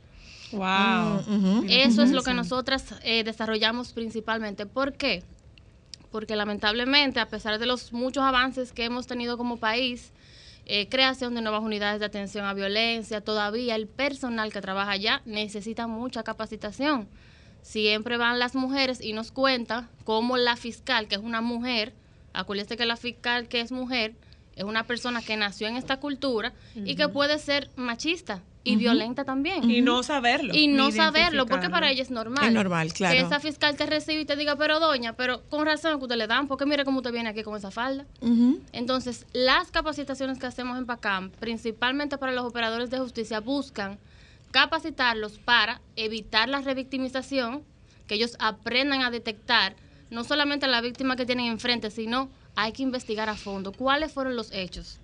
[0.51, 1.19] Wow.
[1.27, 1.65] Ujú.
[1.69, 4.65] Eso es lo que nosotras eh, desarrollamos principalmente.
[4.65, 5.23] ¿Por qué?
[6.11, 10.11] Porque lamentablemente, a pesar de los muchos avances que hemos tenido como país,
[10.73, 15.21] eh, creación de nuevas unidades de atención a violencia, todavía el personal que trabaja allá
[15.25, 17.09] necesita mucha capacitación.
[17.61, 21.93] Siempre van las mujeres y nos cuentan cómo la fiscal, que es una mujer,
[22.31, 24.15] acuérdese que la fiscal que es mujer,
[24.55, 29.25] es una persona que nació en esta cultura y que puede ser machista y violenta
[29.25, 29.69] también.
[29.69, 30.53] Y no saberlo.
[30.55, 32.45] Y no saberlo, porque para ella es normal.
[32.45, 33.15] Es normal, claro.
[33.15, 36.17] Que esa fiscal te recibe y te diga, pero doña, pero con razón que usted
[36.17, 38.05] le dan, porque mire cómo usted viene aquí con esa falda.
[38.71, 43.97] Entonces, las capacitaciones que hacemos en PACAM, principalmente para los operadores de justicia, buscan
[44.51, 47.63] capacitarlos para evitar la revictimización,
[48.07, 49.75] que ellos aprendan a detectar
[50.09, 54.11] no solamente a la víctima que tienen enfrente, sino hay que investigar a fondo cuáles
[54.11, 54.99] fueron los hechos.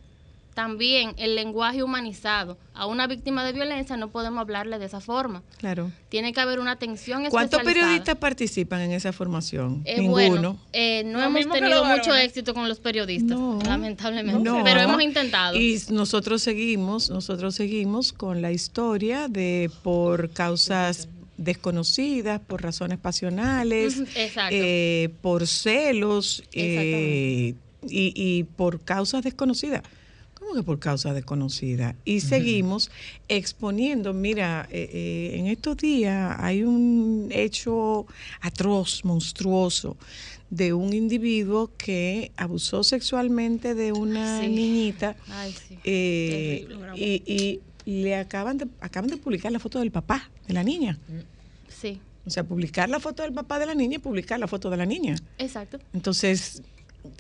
[0.58, 2.58] También el lenguaje humanizado.
[2.74, 5.43] A una víctima de violencia no podemos hablarle de esa forma.
[5.60, 5.91] Claro.
[6.10, 7.86] Tiene que haber una atención ¿Cuántos especializada.
[7.86, 9.84] periodistas participan en esa formación?
[9.86, 10.17] Eh, Ninguno.
[10.17, 14.41] Bueno, eh, no Lo hemos tenido mucho éxito con los periodistas, No, lamentablemente.
[14.41, 14.63] No.
[14.63, 15.56] Pero hemos intentado.
[15.56, 24.02] Y nosotros seguimos, nosotros seguimos con la historia de por causas desconocidas, por razones pasionales,
[24.50, 27.54] eh, por celos eh,
[27.88, 29.84] y, y por causas desconocidas.
[30.47, 31.95] ¿Cómo que por causas desconocidas?
[32.05, 32.89] Y seguimos
[33.27, 38.05] exponiendo, mira, eh, eh, en estos días hay un hecho
[38.39, 39.97] atroz, monstruoso,
[40.49, 44.47] de un individuo que abusó sexualmente de una Sí.
[44.47, 45.77] niñita Ay, sí.
[45.83, 50.53] eh, Terrible, y, y le acaban de, acaban de publicar la foto del papá de
[50.53, 50.97] la niña.
[51.67, 54.69] Sí, O sea, publicar la foto del papá de la niña y publicar la foto
[54.69, 55.17] de la niña.
[55.38, 55.77] exacto.
[55.93, 56.62] Entonces,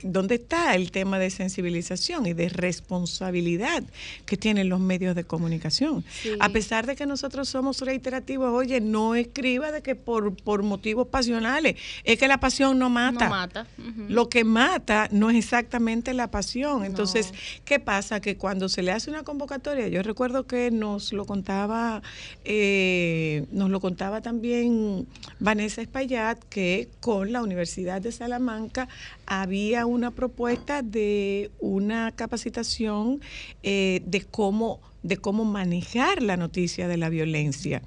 [0.03, 3.83] ¿dónde está el tema de sensibilización y de responsabilidad
[4.25, 6.03] que tienen los medios de comunicación?
[6.21, 6.33] Sí.
[6.39, 11.07] A pesar de que nosotros somos reiterativos, oye, no escriba de que por, por motivos
[11.07, 13.25] pasionales, es que la pasión no mata.
[13.25, 13.67] No mata.
[14.07, 16.85] Lo que mata no es exactamente la pasión.
[16.85, 17.33] Entonces,
[17.65, 18.19] ¿qué pasa?
[18.19, 22.01] Que cuando se le hace una convocatoria, yo recuerdo que nos lo contaba,
[22.45, 25.07] eh, nos lo contaba también
[25.39, 28.87] Vanessa Espaillat, que con la Universidad de Salamanca
[29.27, 33.21] había una propuesta de una capacitación
[33.61, 37.81] eh, de cómo de cómo manejar la noticia de la violencia.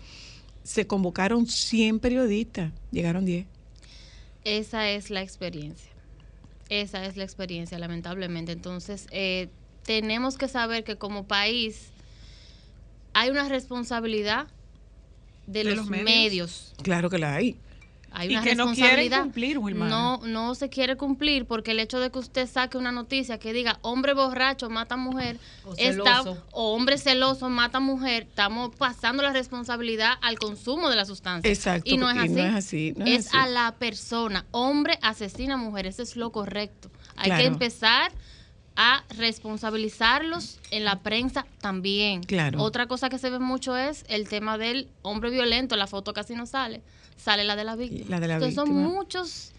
[0.63, 3.47] Se convocaron 100 periodistas, llegaron 10.
[4.45, 5.91] Esa es la experiencia.
[6.71, 8.53] Esa es la experiencia, lamentablemente.
[8.53, 9.49] Entonces, eh,
[9.85, 11.89] tenemos que saber que como país
[13.13, 14.47] hay una responsabilidad
[15.47, 16.05] de, De los, los medios.
[16.05, 16.75] medios.
[16.83, 17.57] Claro que la hay.
[18.13, 19.21] Hay Y una que no responsabilidad.
[19.23, 19.89] cumplir, Wilmara.
[19.91, 23.53] No, no se quiere cumplir porque el hecho de que usted saque una noticia que
[23.53, 29.33] diga hombre borracho mata mujer O está- o hombre celoso mata mujer, estamos pasando la
[29.33, 31.51] responsabilidad al consumo de la sustancia.
[31.51, 32.29] Exacto, Y no es así.
[32.31, 33.37] no es así, no es es así.
[33.39, 34.45] a la persona.
[34.51, 36.91] Hombre asesina mujer, eso es lo correcto.
[37.17, 37.41] Hay Claro.
[37.43, 38.11] que empezar
[38.77, 39.05] a
[39.65, 42.23] responsabilizarlos en la prensa también.
[42.23, 42.63] Claro.
[42.63, 46.35] Otra cosa que se ve mucho es el tema del hombre violento, la foto casi
[46.35, 46.83] no sale,
[47.23, 48.07] sale la de la víctima.
[48.11, 49.53] La de la Entonces son muchos,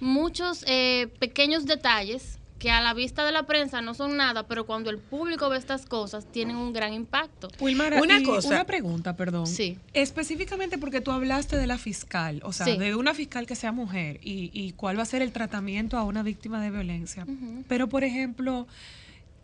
[0.00, 4.66] muchos eh, pequeños detalles que a la vista de la prensa no son nada, pero
[4.66, 7.48] cuando el público ve estas cosas tienen un gran impacto.
[7.60, 8.48] Wilmara, Una cosa.
[8.48, 9.46] Una pregunta, perdón.
[9.46, 9.78] Sí.
[9.94, 12.76] Específicamente porque tú hablaste de la fiscal, o sea, Sí.
[12.76, 16.02] de una fiscal que sea mujer y, y cuál va a ser el tratamiento a
[16.02, 17.26] una víctima de violencia.
[17.68, 18.66] Pero, por ejemplo,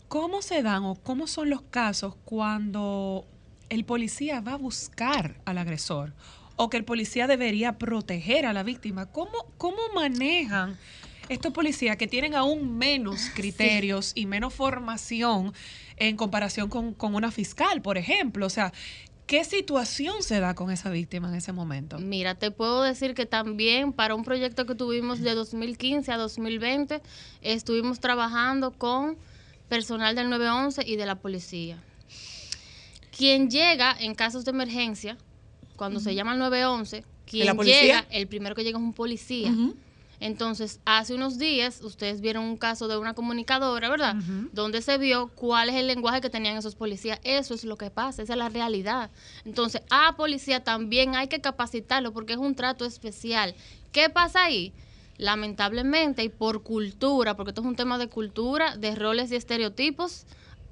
[0.09, 3.25] ¿cómo se dan o cómo son los casos cuando
[3.69, 6.11] el policía va a buscar al agresor
[6.55, 9.07] o que el policía debería proteger a la víctima?
[9.07, 10.77] ¿Cómo, cómo manejan
[11.29, 15.53] estos policías que tienen aún menos criterios y menos formación
[15.97, 18.45] en comparación con, con una fiscal, por ejemplo?
[18.45, 18.71] O sea,
[19.27, 21.99] ¿qué situación se da con esa víctima en ese momento?
[21.99, 27.01] Mira, te puedo decir que también para un proyecto que tuvimos de 2015 a 2020,
[27.41, 29.17] estuvimos trabajando con
[29.69, 31.81] personal del 911 y de la policía.
[33.15, 35.17] Quien llega en casos de emergencia,
[35.75, 39.53] cuando se llama el 911, quien la llega, el primero que llega es un policía.
[40.21, 44.15] Entonces, hace unos días, ustedes vieron un caso de una comunicadora, ¿verdad?
[44.53, 47.19] Donde se vio cuál es el lenguaje que tenían esos policías.
[47.23, 49.11] Eso es lo que pasa, esa es la realidad.
[49.43, 53.55] Entonces, a policía también hay que capacitarlo porque es un trato especial.
[53.91, 54.73] ¿Qué pasa ahí?
[55.17, 60.25] Lamentablemente, y por cultura, porque esto es un tema de cultura, de roles y estereotipos,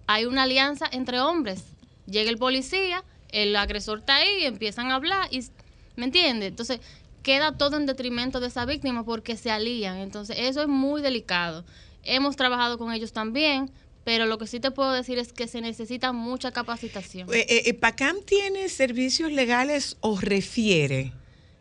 [0.08, 1.66] hay una alianza entre hombres.
[2.06, 5.43] Llega el policía, el agresor está ahí, empiezan a hablar y
[5.97, 6.49] ¿me entiendes?
[6.49, 6.79] Entonces,
[7.23, 9.97] queda todo en detrimento de esa víctima porque se alían.
[9.97, 11.65] Entonces, eso es muy delicado.
[12.03, 13.71] Hemos trabajado con ellos también,
[14.03, 17.27] pero lo que sí te puedo decir es que se necesita mucha capacitación.
[17.34, 21.13] Eh, eh, eh, ¿PACAM tiene servicios legales o refiere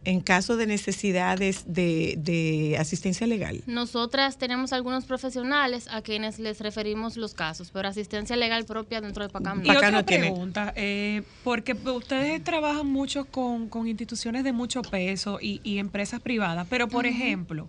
[0.05, 3.62] en caso de necesidades de, de asistencia legal?
[3.66, 9.22] Nosotras tenemos algunos profesionales a quienes les referimos los casos, pero asistencia legal propia dentro
[9.22, 9.64] de PACAM.
[9.64, 9.72] Y no.
[9.72, 10.30] Acá otra no tiene.
[10.30, 16.20] pregunta, eh, porque ustedes trabajan mucho con, con instituciones de mucho peso y, y empresas
[16.20, 17.68] privadas, pero por ejemplo,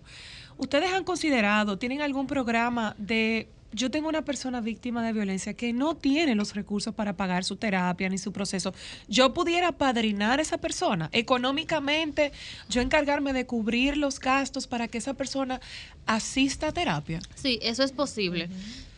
[0.58, 5.72] ¿ustedes han considerado, tienen algún programa de, yo tengo una persona víctima de violencia que
[5.72, 8.72] no tiene los recursos para pagar su terapia ni su proceso,
[9.08, 12.32] yo pudiera padrinar a esa persona económicamente,
[12.68, 15.60] yo encargarme de cubrir los gastos para que esa persona
[16.06, 17.20] asista a terapia?
[17.34, 18.48] Sí, eso es posible.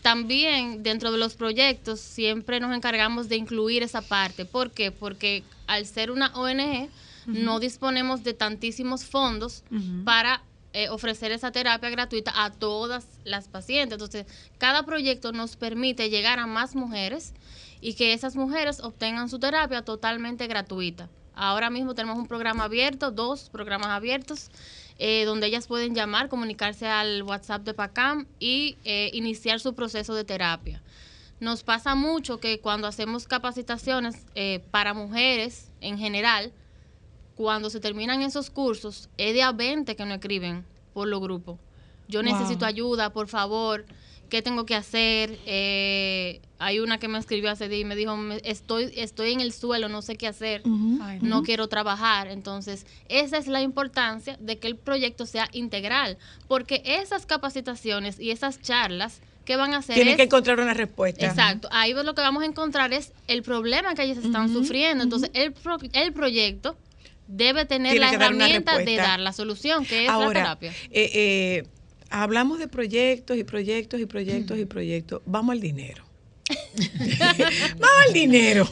[0.02, 4.44] También dentro de los proyectos siempre nos encargamos de incluir esa parte.
[4.44, 4.92] ¿Por qué?
[4.92, 6.88] Porque al ser una ONG
[7.26, 9.64] no disponemos de tantísimos fondos
[10.04, 10.42] para
[10.78, 13.94] eh, ofrecer esa terapia gratuita a todas las pacientes.
[13.94, 14.26] Entonces,
[14.58, 17.32] cada proyecto nos permite llegar a más mujeres
[17.80, 21.08] y que esas mujeres obtengan su terapia totalmente gratuita.
[21.34, 24.50] Ahora mismo tenemos un programa abierto, dos programas abiertos,
[24.98, 30.14] eh, donde ellas pueden llamar, comunicarse al WhatsApp de PACAM y eh, iniciar su proceso
[30.14, 30.82] de terapia.
[31.40, 34.26] Nos pasa mucho que cuando hacemos capacitaciones
[34.70, 36.52] para mujeres en general,
[37.36, 40.64] cuando se terminan esos cursos, es de a 20 que nos escriben
[40.94, 41.58] por los grupos.
[42.08, 42.32] Yo Wow.
[42.32, 43.84] necesito ayuda, por favor.
[44.30, 45.38] ¿Qué tengo que hacer?
[45.46, 49.40] Eh, hay una que me escribió hace día y me dijo, "Me- estoy, estoy en
[49.40, 50.62] el suelo, no sé qué hacer,
[51.00, 52.26] Ay, no quiero trabajar.
[52.28, 56.18] Entonces, esa es la importancia de que el proyecto sea integral,
[56.48, 60.74] porque esas capacitaciones y esas charlas que van a hacer Tienen es- que encontrar una
[60.74, 61.24] respuesta.
[61.24, 61.68] Exacto.
[61.70, 65.04] Ahí lo que vamos a encontrar es el problema que ellas están sufriendo.
[65.04, 66.76] Entonces, el, pro- el proyecto
[67.26, 70.70] debe tener Tiene la herramienta de dar la solución, que es la terapia.
[70.90, 71.62] eh, eh,
[72.10, 75.22] hablamos de proyectos y proyectos y proyectos y proyectos.
[75.26, 76.04] Vamos al dinero.
[77.78, 78.68] Vamos al dinero.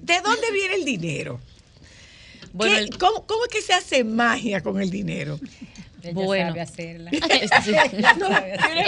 [0.00, 1.40] ¿De dónde viene el dinero?
[2.52, 5.38] Bueno, ¿Qué- el- ¿cómo, cómo es que se hace magia con el dinero?
[6.02, 6.48] Ella Bueno.
[6.50, 7.10] sabe hacerla.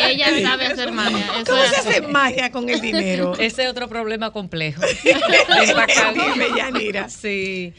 [0.09, 1.27] Ella sabe hacer magia.
[1.41, 3.33] Eso ¿Cómo es se hace magia con el dinero?
[3.39, 4.83] Ese es otro problema complejo.
[5.05, 7.09] Dime, Yanira.
[7.09, 7.73] Sí.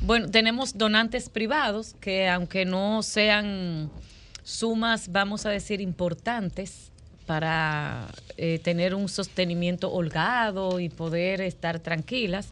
[0.00, 3.90] Bueno, tenemos donantes privados que aunque no sean
[4.42, 6.90] sumas, vamos a decir, importantes
[7.26, 12.48] para eh, tener un sostenimiento holgado y poder estar tranquilas,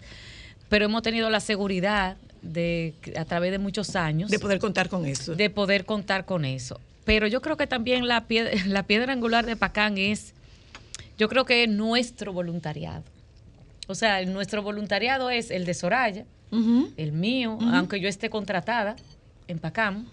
[0.69, 5.07] pero hemos tenido la seguridad de, a través de muchos años, De poder contar con
[5.07, 5.35] eso.
[5.35, 6.81] de poder contar con eso.
[7.05, 10.33] Pero yo creo que también la piedra, la piedra angular de Pacán es,
[11.19, 13.05] yo creo que es nuestro voluntariado.
[13.89, 16.25] O sea, nuestro voluntariado es el de Soraya,
[16.97, 18.97] el mío, aunque yo esté contratada
[19.49, 20.07] en Pacam.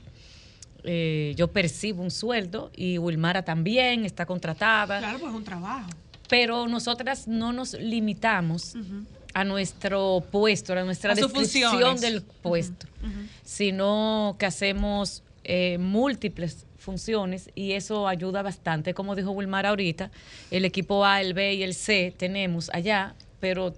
[0.86, 5.90] eh, yo percibo un sueldo y Wilmara también está contratada, Claro, pues es un trabajo.
[6.30, 8.76] pero nosotras no nos limitamos
[9.34, 12.88] a nuestro puesto, a nuestra A descripción del puesto,
[13.44, 18.94] sino que hacemos eh, múltiples funciones y eso ayuda bastante.
[18.94, 20.12] Como dijo Wilmar ahorita,
[20.50, 23.74] el equipo A, el B y el C tenemos allá, pero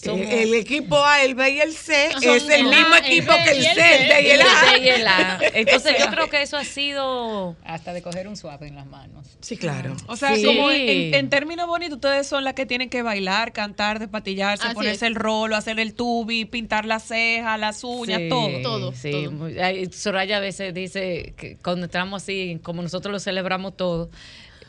[0.00, 2.94] Somos- Eh, el equipo A, el B y el C Son es el el mismo
[2.94, 4.78] A, equipo B que el C, el D y el A.
[4.78, 5.38] Y el A.
[5.54, 9.26] Entonces yo creo que eso ha sido Hasta de coger un suave en las manos.
[9.40, 9.96] Sí, claro.
[10.06, 10.44] O sea, Sí.
[10.44, 14.74] como en, en términos bonitos, ustedes son las que tienen que bailar, cantar, despatillarse, Así
[14.76, 15.10] ponerse es.
[15.10, 18.62] el rolo, hacer el tubi, pintar las cejas, las uñas, Sí, todo.
[18.62, 19.32] Todo, Sí, todo.
[19.92, 24.10] Soraya a veces dice que cuando entramos así, como nosotros lo celebramos todo,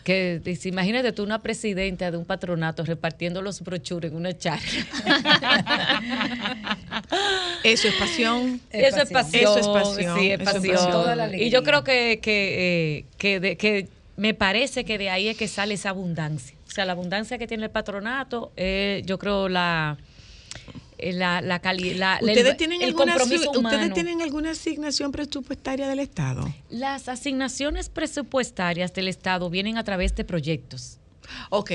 [0.09, 4.63] que dice, imagínate tú una presidenta de un patronato repartiendo los brochures en una charla.
[7.63, 8.59] Eso es pasión.
[8.71, 9.43] Es eso es pasión.
[9.43, 10.75] Eso es pasión, Sí, es eso pasión.
[10.75, 10.91] pasión.
[10.91, 11.47] Toda la alegría.
[11.47, 13.87] y yo creo que, que, eh, que, de- que
[14.17, 16.55] me parece que de ahí es que sale esa abundancia.
[16.67, 19.97] O sea, la abundancia que tiene el patronato, eh, yo creo la...
[20.99, 25.11] eh, La, la cali- la- ¿Ustedes, el- tienen el alguna, compromiso ¿Ustedes tienen alguna asignación
[25.11, 26.53] presupuestaria del Estado?
[26.69, 30.97] Las asignaciones presupuestarias del Estado vienen a través de proyectos.
[31.49, 31.71] Ok.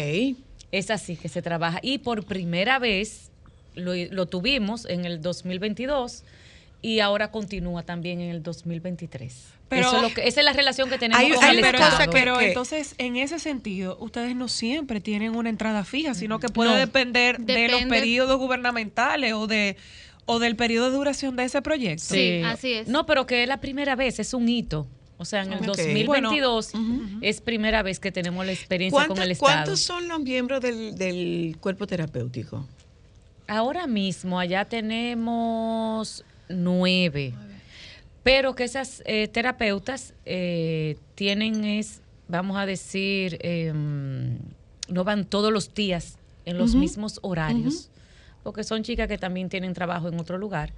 [0.72, 1.78] Es así que se trabaja.
[1.82, 3.30] Y por primera vez
[3.74, 6.24] lo, lo tuvimos en el 2022
[6.84, 9.34] y ahora continúa también en el 2023.
[9.70, 11.62] Pero- Eso es lo que, esa es la relación que tenemos Hay- con hay el
[11.62, 12.10] pero, Estado.
[12.12, 16.72] pero entonces, en ese sentido, ustedes no siempre tienen una entrada fija, sino que puede
[16.72, 16.76] No.
[16.76, 19.76] depender de los periodos gubernamentales o de
[20.26, 22.14] o del periodo de duración de ese proyecto.
[22.14, 22.88] Sí, así es.
[22.88, 24.86] No, pero que es la primera vez, es un hito.
[25.16, 25.66] O sea, en el Ok.
[25.68, 26.72] 2022
[27.22, 29.52] es primera vez que tenemos la experiencia con ¿Cuántos, el Estado.
[29.52, 32.66] cuántos son los miembros del, del cuerpo terapéutico?
[33.46, 37.34] Ahora mismo allá tenemos nueve,
[38.22, 44.38] pero que esas eh, terapeutas eh, tienen es, vamos a decir, em,
[44.88, 47.90] no van todos los días en los mismos horarios,
[48.44, 50.72] porque son chicas que también tienen trabajo en otro lugar.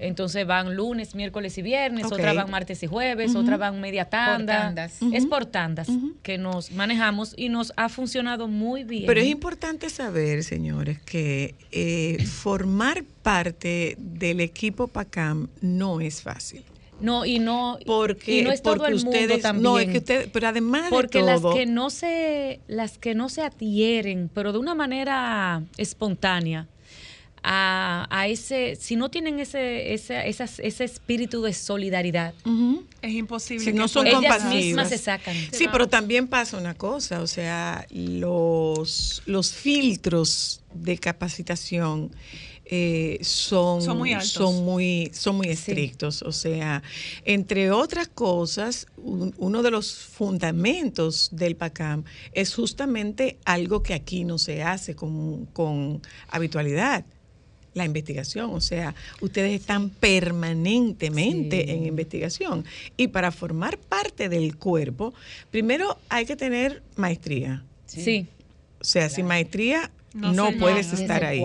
[0.00, 4.64] Entonces van lunes, miércoles y viernes, otras van martes y jueves, otras van media tanda.
[4.64, 5.00] tandas.
[5.12, 5.88] Es por tandas
[6.22, 9.06] que nos manejamos y nos ha funcionado muy bien.
[9.06, 16.64] Pero es importante saber, señores, que eh, formar parte del equipo PACAM no es fácil.
[17.00, 19.62] No, y no, Porque, y no es todo porque el mundo ustedes, también.
[19.64, 23.16] no, es que ustedes, pero además porque de las todo, que no se las que
[23.16, 26.68] no se adhieren, pero de una manera espontánea
[27.42, 32.34] a, a ese, si no tienen ese, ese, esas- ese espíritu de solidaridad.
[33.02, 33.64] Es imposible.
[33.64, 34.54] Si que no son ellas compasivas.
[34.54, 35.34] mismas se sacan.
[35.50, 42.12] Sí, pero también pasa una cosa, o sea, los, los filtros de capacitación
[42.64, 44.30] eh, son, Son muy altos.
[44.30, 46.22] son muy, son muy estrictos.
[46.22, 46.82] O sea,
[47.24, 54.24] entre otras cosas, un- uno de los fundamentos del PACAM es justamente algo que aquí
[54.24, 57.04] no se hace con, con habitualidad.
[57.74, 61.70] La investigación, o sea, ustedes están permanentemente Sí.
[61.70, 62.64] en investigación.
[62.96, 65.14] Y para formar parte del cuerpo,
[65.50, 67.64] primero hay que tener maestría.
[67.86, 68.26] Sí.
[68.80, 71.42] O sea, sin maestría No, puedes No, estar ahí.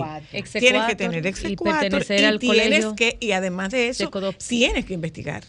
[0.52, 4.10] Tienes que tener y exequatur pertenecer y al tienes colegio que y además de eso
[4.10, 5.42] de tienes que investigar.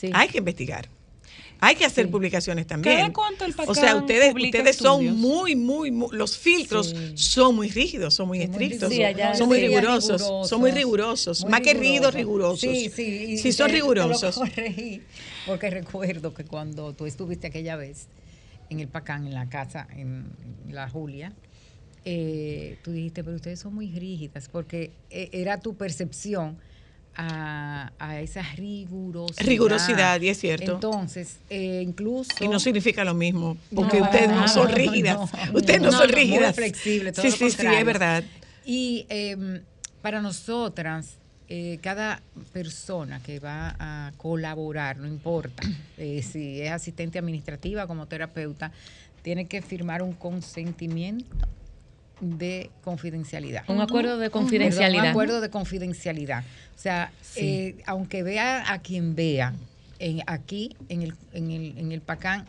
[0.00, 0.10] Sí.
[0.14, 0.88] Hay que investigar.
[1.60, 2.96] Hay que hacer publicaciones también.
[2.98, 7.12] ¿Cada cuánto el o sea, ustedes ustedes son muy muy, muy- los filtros Sí.
[7.16, 8.92] son muy rígidos, son muy estrictos.
[8.92, 12.60] Sí, allá son muy rigurosos, son muy rigurosos, muy más que rígidos, rigurosos.
[12.60, 13.02] Sí, sí.
[13.30, 14.34] y Sí, son te- te lo rigurosos.
[14.38, 15.02] corregí,
[15.46, 18.06] porque recuerdo que cuando tú estuviste aquella vez
[18.70, 20.26] en el Pacán, en la casa, en
[20.70, 21.32] la Julia,
[22.04, 26.56] eh, tú dijiste, pero ustedes son muy rígidas, porque eh, era tu percepción
[27.20, 29.44] a, a esa rigurosidad.
[29.46, 30.74] Rigurosidad, y es cierto.
[30.74, 32.32] Entonces, eh, incluso...
[32.42, 35.16] Y no significa lo mismo, porque No, ustedes no son rígidas.
[35.16, 35.24] no,
[35.58, 36.54] ustedes no, no, son no, muy rígidas.
[36.54, 38.22] flexible, todo sí, lo sí, sí, es verdad.
[38.64, 39.60] Y em,
[40.00, 41.16] para nosotras,
[41.48, 45.62] eh, cada persona que va a colaborar, no importa
[45.96, 48.70] eh, si es asistente administrativa como terapeuta,
[49.22, 51.36] tiene que firmar un consentimiento
[52.20, 53.64] de confidencialidad.
[53.68, 55.02] Un acuerdo de Perdón, confidencialidad.
[55.04, 56.44] un acuerdo de confidencialidad.
[56.76, 59.54] O sea, eh, aunque vea a quien vea,
[59.98, 62.46] en, aquí, en el, en el, en el PACAN,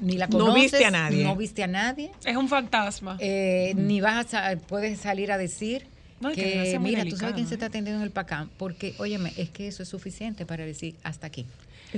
[0.00, 1.24] ni la No conoces, viste a nadie.
[1.24, 2.10] No viste a nadie.
[2.24, 3.16] Es un fantasma.
[3.20, 5.86] Eh, ni vas a puedes salir a decir
[6.20, 8.94] No, es que que, mira, tú sabes quién se está atendiendo en el PACAM, porque,
[8.98, 11.46] óyeme, es que eso es suficiente para decir hasta aquí.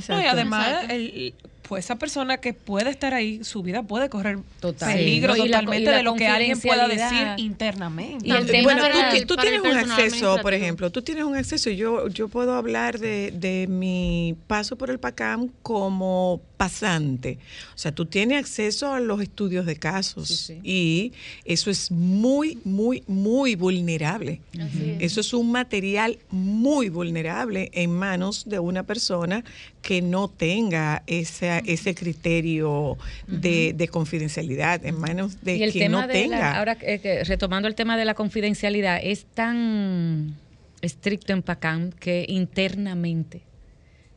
[0.09, 1.35] No, y además, el-
[1.69, 4.93] pues esa persona que puede estar ahí, su vida puede correr Total.
[4.95, 8.27] peligro Sí, no, totalmente la de lo que alguien pueda decir internamente.
[8.29, 11.37] Y el tema bueno, para tú, para tienes un acceso, por ejemplo, tú tienes un
[11.37, 11.71] acceso.
[11.71, 17.39] Yo, yo puedo hablar de, de mi paso por el PACAM como pasante.
[17.75, 20.61] O sea, tú tienes acceso a los estudios de casos Sí, sí.
[20.63, 21.13] y
[21.45, 24.41] eso es muy, muy, muy vulnerable.
[24.53, 25.13] Es.
[25.13, 29.45] Eso es un material muy vulnerable en manos de una persona
[29.83, 32.97] que no tenga ese, ese criterio
[33.27, 36.39] de, de confidencialidad, en manos de y el quien tema no de tenga.
[36.39, 40.37] la, ahora eh, que retomando el tema de la confidencialidad es tan
[40.81, 43.43] estricto en PACAM que internamente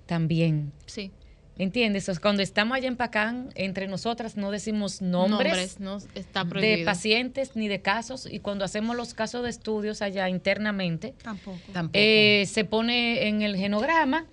[0.05, 1.11] también Sí.
[1.59, 2.07] ¿Entiendes?
[2.09, 6.83] O sea, cuando estamos allá en Pacán, entre nosotras no decimos nombres, no está de
[6.85, 11.57] pacientes ni de casos y cuando hacemos los casos de estudios allá internamente, Tampoco.
[11.73, 11.91] Tampoco.
[11.99, 14.25] eh, se pone en el genograma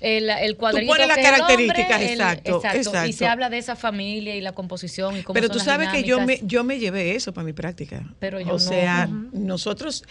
[0.00, 3.12] el, el cuadrito pones las el características, hombre, el- exacto, Y exacto.
[3.12, 5.90] se habla de esa familia y la composición y cómo Pero son tú las sabes
[5.90, 8.02] que yo me, yo me llevé eso para mi práctica.
[8.18, 8.58] Pero yo o no.
[8.58, 10.02] sea, nosotros,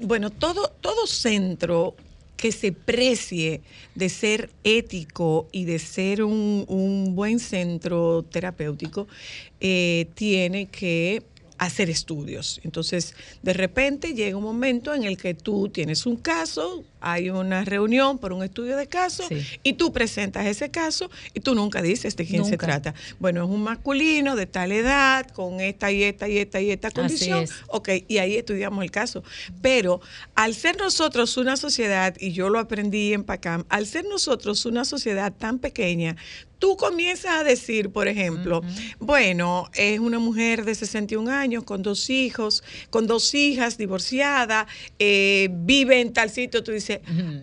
[0.00, 1.96] bueno, todo, todo centro
[2.40, 3.60] que se precie
[3.94, 9.06] de ser ético y de ser un, un buen centro terapéutico,
[9.60, 11.22] eh, tiene que
[11.58, 12.58] hacer estudios.
[12.64, 17.64] Entonces, de repente llega un momento en el que tú tienes un caso, hay una
[17.64, 19.42] reunión por un estudio de caso Sí.
[19.62, 22.94] y tú presentas ese caso y tú nunca dices de quién se trata.
[23.18, 26.90] Bueno, es un masculino de tal edad, con esta y esta y esta y esta
[26.90, 27.46] condición.
[27.68, 29.22] Ok, y ahí estudiamos el caso.
[29.62, 30.00] Pero
[30.34, 34.84] al ser nosotros una sociedad, y yo lo aprendí en PACAM, al ser nosotros una
[34.84, 36.16] sociedad tan pequeña,
[36.58, 38.60] tú comienzas a decir, por ejemplo,
[38.98, 44.66] bueno, es una mujer de 61 años, con dos hijos, con dos hijas, divorciada,
[44.98, 46.89] eh, vive en tal sitio, tú dices,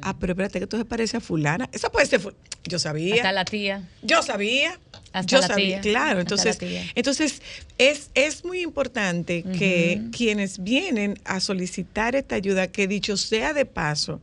[0.02, 1.70] ah, pero espérate que esto se parece a fulana.
[1.72, 2.34] Esa puede ser, fu-
[2.66, 3.16] yo sabía.
[3.16, 3.88] Hasta la tía.
[4.02, 4.80] Yo sabía.
[5.14, 6.20] Hasta yo la sabía, tía, claro.
[6.20, 6.58] Entonces,
[6.95, 7.41] entonces
[7.78, 13.66] es, es muy importante que quienes vienen a solicitar esta ayuda, que dicho sea de
[13.66, 14.22] paso,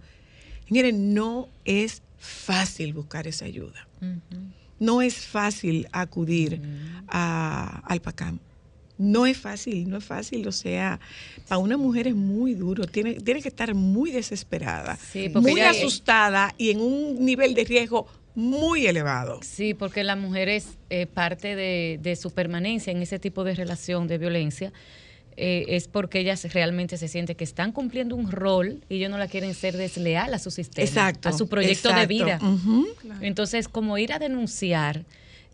[0.68, 3.88] miren, no es fácil buscar esa ayuda.
[4.78, 6.60] No es fácil acudir
[7.08, 8.38] a- al PACAM.
[8.96, 10.46] No es fácil, no es fácil.
[10.46, 11.00] O sea,
[11.48, 12.84] para una mujer es muy duro.
[12.86, 18.06] Tiene, tiene que estar muy desesperada, Sí, muy asustada y en un nivel de riesgo
[18.36, 19.40] muy elevado.
[19.42, 23.54] Sí, porque la mujer es eh, parte de, de su permanencia en ese tipo de
[23.54, 24.72] relación de violencia.
[25.36, 29.18] eh, es porque ellas realmente se sienten que están cumpliendo un rol y ellos no
[29.18, 31.28] la quieren ser desleal a su sistema, Exacto.
[31.28, 32.38] a su proyecto de vida.
[33.20, 35.04] Entonces, como ir a denunciar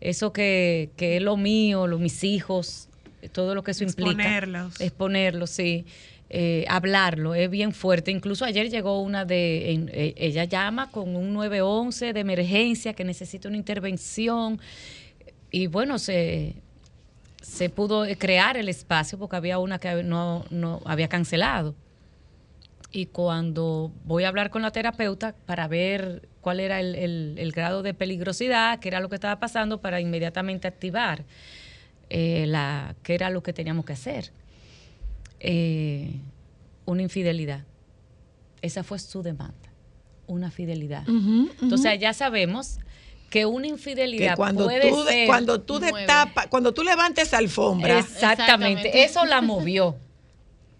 [0.00, 2.88] eso que, que es lo mío, lo, mis hijos,
[3.32, 4.10] todo lo que eso implica.
[4.10, 4.80] Exponerlos.
[4.80, 5.84] Exponerlos, sí.
[6.32, 8.10] Eh, hablarlo, es bien fuerte.
[8.12, 13.04] Incluso ayer llegó una de, en- eh, ella llama con un 911 de emergencia que
[13.04, 14.60] necesita una intervención.
[15.50, 16.54] Y bueno, se,
[17.42, 21.74] se pudo crear el espacio porque había una que no, no había cancelado.
[22.92, 27.52] Y cuando voy a hablar con la terapeuta para ver cuál era el, el- el
[27.52, 31.24] grado de peligrosidad, qué era lo que estaba pasando, para inmediatamente activar
[32.10, 34.30] eh, la, qué era lo que teníamos que hacer.
[35.40, 36.12] Eh,
[36.84, 37.64] una infidelidad.
[38.62, 39.54] Esa fue su demanda,
[40.26, 41.04] una fidelidad.
[41.62, 42.78] Entonces ya sabemos
[43.30, 45.26] que una Que infidelidad cuando puede tú, ser...
[45.26, 47.98] cuando tú destapas, cuando tú levantes alfombra.
[48.00, 49.02] Exactamente, Exactamente.
[49.04, 49.96] eso la movió.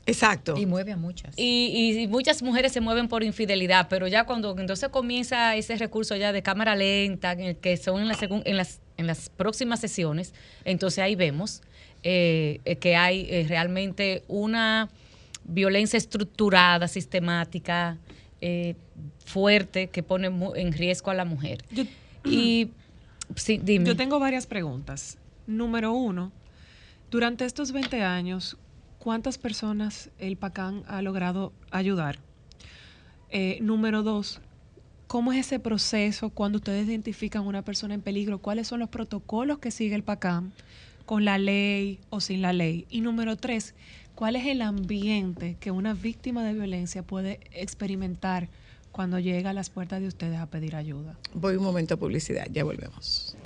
[0.05, 0.57] exacto.
[0.59, 1.33] Y mueve a muchas.
[1.39, 6.17] Y, y muchas mujeres se mueven por infidelidad, pero ya cuando entonces comienza ese recurso
[6.17, 9.31] ya de cámara lenta, en el que son en, la segun- en, las, en las
[9.31, 10.35] próximas sesiones,
[10.65, 11.63] entonces ahí vemos
[12.03, 14.89] eh, eh, que hay eh, realmente una
[15.45, 17.97] violencia estructurada, sistemática,
[18.41, 18.75] eh,
[19.25, 21.65] fuerte, que pone en riesgo a la mujer.
[21.71, 21.85] Yo,
[22.25, 22.71] Y
[23.37, 23.87] sí, dime.
[23.87, 25.19] yo tengo varias preguntas.
[25.47, 26.31] Número uno,
[27.11, 28.57] durante estos 20 años,
[28.99, 32.19] ¿cuántas personas el PACAN ha logrado ayudar?
[33.61, 34.41] Número dos,
[35.11, 38.39] ¿cómo es ese proceso cuando ustedes identifican una persona en peligro?
[38.39, 40.53] ¿Cuáles son los protocolos que sigue el PACAM
[41.05, 42.87] con la ley o sin la ley?
[42.91, 43.75] Y número tres,
[44.15, 48.49] ¿cuál es el ambiente que una víctima de violencia puede experimentar
[48.93, 51.19] cuando llega a las puertas de ustedes a pedir ayuda?
[51.35, 53.37] Voy un momento a publicidad, ya volvemos.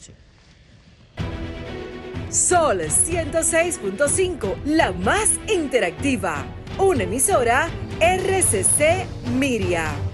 [2.29, 6.45] Sol 106.5, la más interactiva.
[6.79, 9.07] Una emisora RCC
[9.39, 10.14] Miria.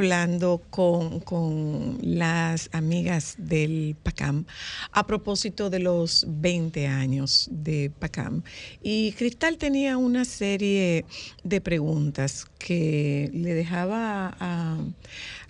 [0.00, 4.46] Hablando con, con las amigas del PACAM
[4.92, 8.42] a propósito de los 20 años de PACAM.
[8.82, 11.04] Y Cristal tenía una serie
[11.44, 14.78] de preguntas que le dejaba a,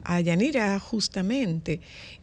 [0.02, 1.80] a Yanira justamente.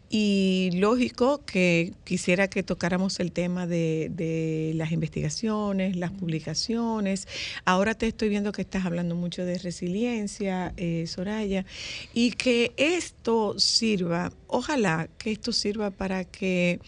[0.10, 7.28] Y lógico que quisiera que tocáramos el tema de, de las investigaciones, las publicaciones.
[7.66, 11.66] Ahora te estoy viendo que estás hablando mucho de resiliencia, eh, Soraya,
[12.14, 16.80] y que esto sirva, ojalá que esto sirva para que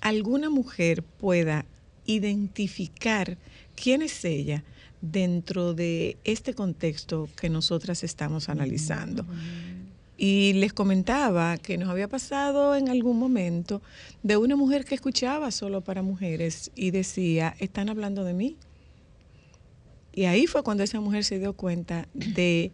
[0.00, 1.66] alguna mujer pueda
[2.06, 3.38] identificar
[3.74, 4.64] quién es ella
[5.00, 9.26] dentro de este contexto que nosotras estamos analizando.
[10.16, 13.82] Y les comentaba que nos había pasado en algún momento
[14.22, 18.56] de una mujer que escuchaba solo para mujeres y decía, están hablando de mí.
[20.12, 22.72] Y ahí fue cuando esa mujer se dio cuenta de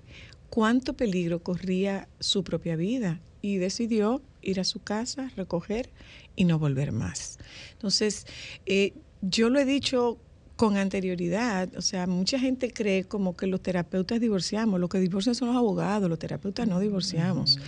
[0.50, 5.90] cuánto peligro corría su propia vida y decidió ir a su casa, recoger
[6.36, 7.38] y no volver más.
[7.72, 8.26] Entonces,
[8.66, 10.18] eh, yo lo he dicho
[10.60, 15.34] con anterioridad, o sea, mucha gente cree como que los terapeutas divorciamos, lo que divorcian
[15.34, 17.58] son los abogados, los terapeutas no divorciamos.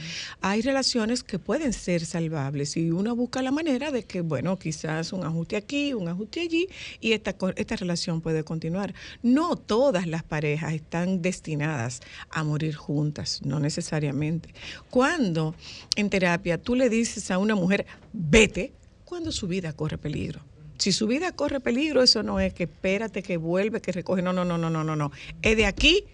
[0.42, 5.14] Hay relaciones que pueden ser salvables y uno busca la manera de que, bueno, quizás
[5.14, 6.68] un ajuste aquí, un ajuste allí
[7.00, 8.92] y esta, esta relación puede continuar.
[9.22, 14.52] No todas las parejas están destinadas a morir juntas, no necesariamente.
[14.90, 15.54] Cuando
[15.96, 18.74] en terapia tú le dices a una mujer, vete,
[19.06, 20.51] cuando su vida corre peligro.
[20.82, 24.20] Si su vida corre peligro, eso no es que espérate, que vuelve, que recoge.
[24.20, 25.12] No, no, no, no, no, no, no.
[25.40, 26.04] Es de aquí,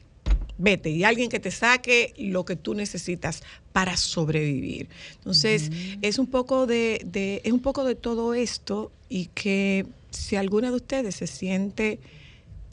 [0.59, 0.91] vete.
[0.91, 3.43] Y alguien que te saque lo que tú necesitas
[3.73, 4.89] para sobrevivir.
[5.15, 5.71] Entonces,
[6.03, 10.69] es un poco de, de- es un poco de todo esto y que si alguna
[10.71, 11.99] de ustedes se siente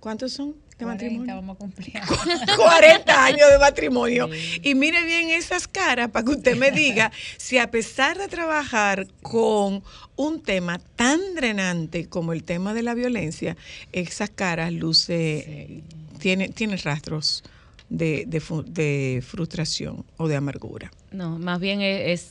[0.00, 1.34] ¿Cuántos son de 40 matrimonio?
[1.36, 1.92] vamos a cumplir.
[2.56, 4.28] 40 años de matrimonio.
[4.62, 9.06] Y mire bien esas caras para que usted me diga si a pesar de trabajar
[9.22, 9.82] con
[10.16, 13.56] un tema tan drenante como el tema de la violencia,
[13.92, 15.82] esas caras luce,
[16.18, 17.44] tiene, tiene rastros
[17.88, 20.90] de, de de frustración o de amargura.
[21.12, 22.30] No, más bien es,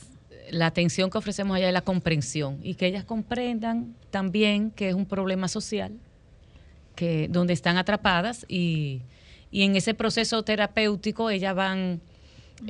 [0.50, 4.94] la atención que ofrecemos allá es la comprensión y que ellas comprendan también que es
[4.94, 5.92] un problema social,
[6.94, 9.00] que donde están atrapadas y,
[9.50, 12.00] y en ese proceso terapéutico ellas van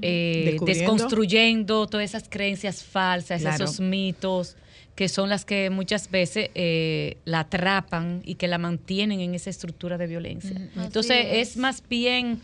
[0.03, 3.65] eh, desconstruyendo todas esas creencias falsas, Claro.
[3.65, 4.57] esos mitos
[4.95, 9.51] que son las que muchas veces eh, la atrapan y que la mantienen en esa
[9.51, 10.57] estructura de violencia.
[10.77, 11.51] Entonces es.
[11.51, 11.57] es.
[11.57, 12.41] más bien,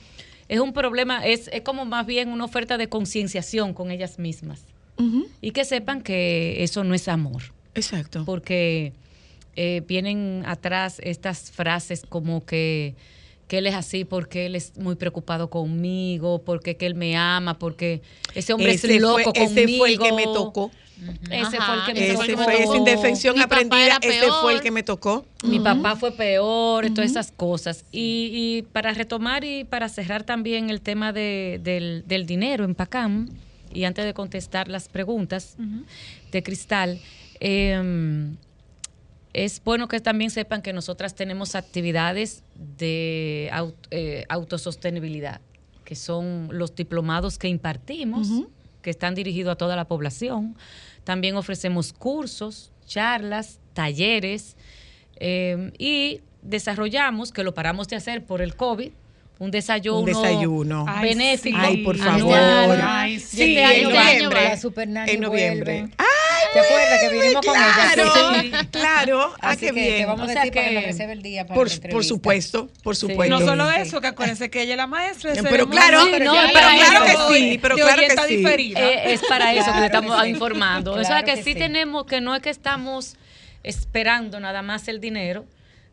[0.48, 4.64] es un problema, es, es como más bien una oferta de concienciación con ellas mismas
[5.40, 7.40] y que sepan que eso no es amor,
[7.74, 8.24] Exacto.
[8.26, 8.92] porque
[9.62, 12.94] eh, vienen atrás estas frases como que,
[13.46, 17.58] que él es así porque él es muy preocupado conmigo, porque que él me ama,
[17.58, 18.00] porque
[18.34, 19.60] ese hombre ese es loco fue, conmigo.
[19.60, 20.70] ese fue el que me tocó.
[21.30, 22.44] Ese Ajá, fue el que me ese tocó.
[22.44, 22.76] Fue esa tocó.
[22.76, 23.98] indefensión Mi papá aprendida.
[24.02, 25.24] Ese fue el que me tocó.
[25.44, 27.84] Mi papá fue peor, todas esas cosas.
[27.90, 32.74] Y, y para retomar y para cerrar también el tema de- del, del dinero en
[32.74, 33.28] PACAM,
[33.72, 35.56] y antes de contestar las preguntas
[36.32, 36.98] de Cristal,
[37.40, 38.30] eh,
[39.32, 43.50] es bueno que también sepan que nosotras tenemos actividades de
[43.90, 45.40] eh, autosostenibilidad,
[45.84, 48.28] que son los diplomados que impartimos,
[48.82, 50.56] que están dirigidos a toda la población.
[51.04, 54.56] También ofrecemos cursos, charlas, talleres
[55.16, 58.90] eh, y desarrollamos, que lo paramos de hacer por el COVID,
[59.38, 60.84] un desayuno, Un desayuno.
[60.86, 61.58] Ay, benéfico.
[61.58, 61.64] sí.
[61.66, 62.78] Ay, por favor.
[62.82, 63.42] Ay, sí.
[63.42, 64.40] este año en este año noviembre.
[64.40, 65.06] va.
[65.06, 65.80] En noviembre.
[65.80, 65.94] vuelve.
[65.96, 66.09] ¡Ay!
[66.52, 67.74] ¿Te acuerdas que vinimos con ella?
[67.94, 68.50] Claro, Sí.
[68.72, 69.34] claro.
[69.40, 70.06] Ah, qué que te bien.
[70.08, 72.04] vamos O a decir para que que- nos reserve el día para Por, la por
[72.04, 73.38] supuesto, por supuesto.
[73.38, 73.76] No solo Sí.
[73.82, 75.32] eso, que acuérdense que ella es la maestra.
[75.32, 77.28] de Pero claro, Sí, no, pero para claro eso.
[77.28, 78.36] que sí, pero claro que sí.
[78.36, 78.80] diferida.
[78.80, 80.30] Eh, es para eso que le estamos que sí.
[80.30, 80.92] informando.
[80.94, 81.54] o sea que, que sí, sí.
[81.54, 83.16] tenemos, que no es que estamos
[83.62, 85.44] esperando nada más el dinero,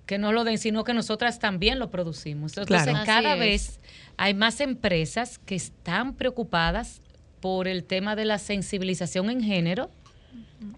[0.08, 2.58] que no lo den, sino que nosotras también lo producimos.
[2.58, 3.06] Entonces, Claro.
[3.06, 3.48] cada Así es.
[3.48, 3.80] vez
[4.18, 7.02] hay más empresas que están preocupadas
[7.42, 9.92] por el tema de la sensibilización en género,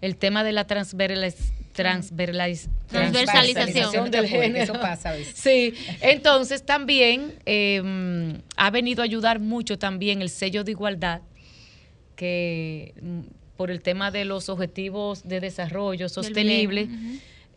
[0.01, 4.11] el tema de la transversaliz- transversaliz- Transversalización.
[4.11, 4.63] del género.
[4.63, 5.33] Eso pasa a veces.
[5.37, 11.21] Sí, entonces también eh, ha venido a ayudar mucho también el sello de igualdad,
[12.15, 13.19] que mm,
[13.57, 16.87] por el tema de los objetivos de desarrollo sostenible,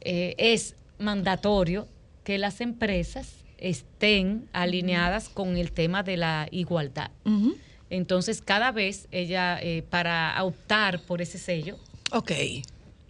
[0.00, 1.86] eh, es mandatorio
[2.24, 7.10] que las empresas estén alineadas con el tema de la igualdad.
[7.92, 11.78] Entonces, cada vez ella, eh, para optar por ese sello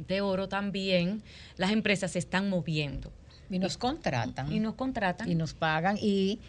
[0.08, 1.22] de oro también,
[1.56, 3.12] las empresas se están moviendo
[3.48, 4.52] Y nos contratan.
[4.52, 5.30] y nos contratan.
[5.30, 6.40] y nos pagan y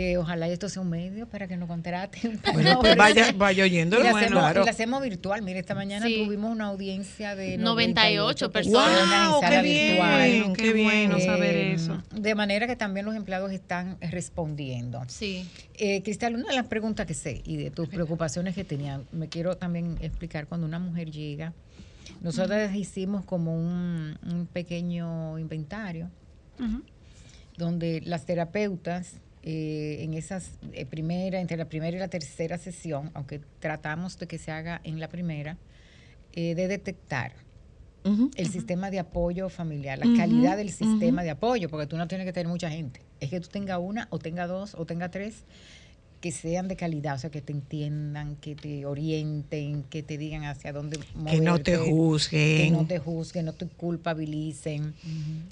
[0.00, 2.40] eh, ojalá esto sea un medio para que nos contraten.
[2.52, 4.04] Bueno, pues vaya, vaya oyéndolo.
[4.04, 4.62] y bueno, hacemos, claro.
[4.62, 5.42] y la hacemos virtual.
[5.42, 6.22] Mire, esta mañana Sí.
[6.24, 9.40] tuvimos una audiencia de 98 personas en la ¡Wow!
[9.40, 10.52] ¡Qué bien!
[10.52, 10.56] virtual.
[10.56, 12.02] Qué bueno Eh, saber eso.
[12.14, 15.02] De manera que también los empleados están respondiendo.
[15.08, 15.48] Sí.
[15.74, 19.28] Eh, Cristal, una de las preguntas que sé y de tus preocupaciones que tenía, me
[19.28, 21.52] quiero también explicar cuando una mujer llega.
[22.22, 26.10] Nosotros hicimos como un, un pequeño inventario
[27.56, 29.14] donde las terapeutas
[29.50, 34.26] eh, en esas eh, primera, entre la primera y la tercera sesión, aunque tratamos de
[34.26, 35.56] que se haga en la primera,
[36.34, 37.32] eh, de detectar
[38.36, 42.26] el sistema de apoyo familiar, la calidad del sistema de apoyo, porque tú no tienes
[42.26, 43.00] que tener mucha gente.
[43.20, 45.44] Es que tú tengas una o tenga dos o tenga tres
[46.20, 50.44] que sean de calidad, o sea, que te entiendan, que te orienten, que te digan
[50.44, 52.72] hacia dónde Que no te moverte, que juzguen.
[52.72, 54.94] no te juzguen, no te culpabilicen.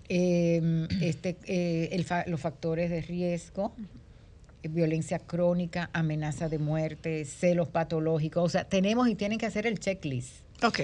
[0.08, 3.72] Eh, este, eh, el fa- los factores de riesgo,
[4.62, 8.42] eh, violencia crónica, amenaza de muerte, celos patológicos.
[8.44, 10.32] O sea, tenemos y tienen que hacer el checklist
[10.64, 10.80] Ok.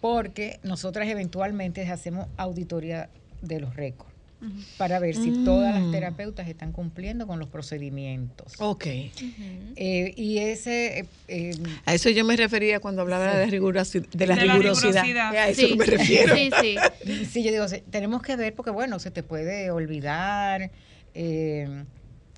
[0.00, 3.10] porque nosotras eventualmente hacemos auditoría
[3.42, 4.09] de los récords
[4.78, 5.92] para ver si todas las Mm.
[5.92, 8.54] terapeutas están cumpliendo con los procedimientos.
[8.58, 8.86] Ok.
[8.86, 11.00] Eh, y ese...
[11.00, 11.50] eh, eh,
[11.84, 15.04] A eso yo me refería cuando hablaba de, rigurosi- de la De la rigurosidad.
[15.04, 15.34] rigurosidad.
[15.36, 15.74] A eso Sí.
[15.76, 16.34] me refiero.
[16.34, 16.76] Sí, sí.
[17.30, 20.70] Sí, yo digo, tenemos que ver porque, bueno, se te puede olvidar.
[21.14, 21.84] eh,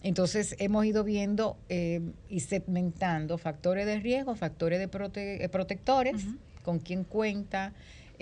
[0.05, 6.25] entonces, hemos ido viendo eh, y segmentando factores de riesgo, factores de prote- protectores,
[6.65, 7.73] con quién cuenta,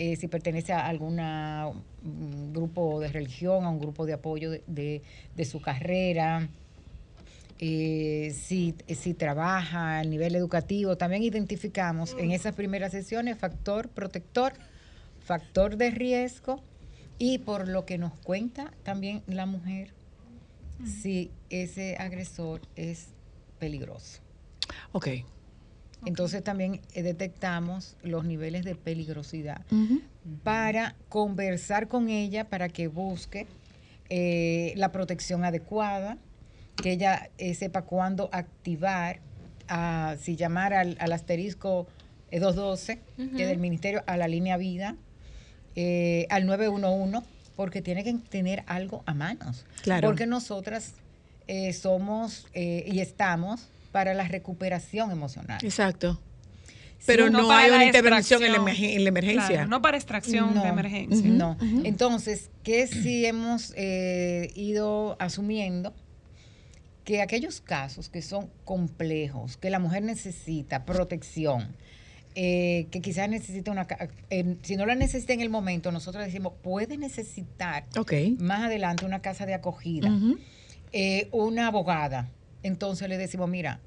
[0.03, 1.17] eh, si pertenece a algún
[2.55, 5.03] grupo de religión, a un grupo de apoyo de, de-
[5.37, 6.49] de su carrera.
[7.63, 14.55] eh, si, si trabaja a nivel educativo, también identificamos en esas primeras sesiones factor protector,
[15.23, 16.63] factor de riesgo
[17.19, 19.93] y por lo que nos cuenta también la mujer,
[21.03, 23.09] si ese agresor es
[23.59, 24.21] peligroso.
[24.93, 25.09] Ok.
[26.07, 29.63] Entonces también eh, detectamos los niveles de peligrosidad
[30.43, 33.47] para conversar con ella para que busque
[34.09, 36.17] eh, la protección adecuada,
[36.77, 39.21] que ella eh, sepa cuándo activar,
[39.69, 41.87] ah, si llamar al, al asterisco
[42.31, 42.99] eh, 212,
[43.37, 44.97] que es del Ministerio, a la línea vida,
[45.77, 47.27] eh, al 911,
[47.57, 49.67] porque tiene que tener algo a manos.
[49.83, 50.09] Claro.
[50.09, 50.95] Porque nosotras
[51.47, 55.59] eh, somos eh, y estamos para la recuperación emocional.
[55.63, 56.21] Exacto.
[57.07, 59.49] Pero no hay una intervención en la, en emergencia.
[59.49, 61.31] Claro, no para extracción No, de emergencia.
[61.31, 61.57] No.
[61.85, 65.95] Entonces, ¿qué si hemos eh, ido asumiendo?
[67.05, 71.75] Que aquellos casos que son complejos, que la mujer necesita protección,
[72.35, 73.87] eh, que quizás necesita una...
[74.29, 77.87] eh, si no la necesita en el momento, nosotros decimos, puede necesitar
[78.39, 80.11] más adelante una casa de acogida,
[80.93, 82.29] eh, una abogada.
[82.63, 83.81] Entonces le decimos, mira,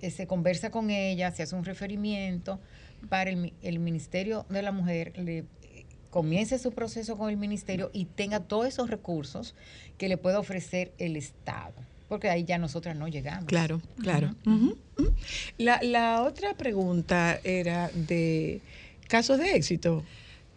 [0.00, 2.60] eh, se conversa con ella, se hace un referimiento
[3.08, 5.44] para el, el Ministerio de la Mujer, le
[6.10, 9.54] comience su proceso con el Ministerio y tenga todos esos recursos
[9.96, 11.74] que le pueda ofrecer el Estado.
[12.08, 13.44] Porque ahí ya nosotras no llegamos.
[13.44, 14.34] Claro, claro.
[15.58, 18.60] La, la otra pregunta era de
[19.06, 20.02] casos de éxito.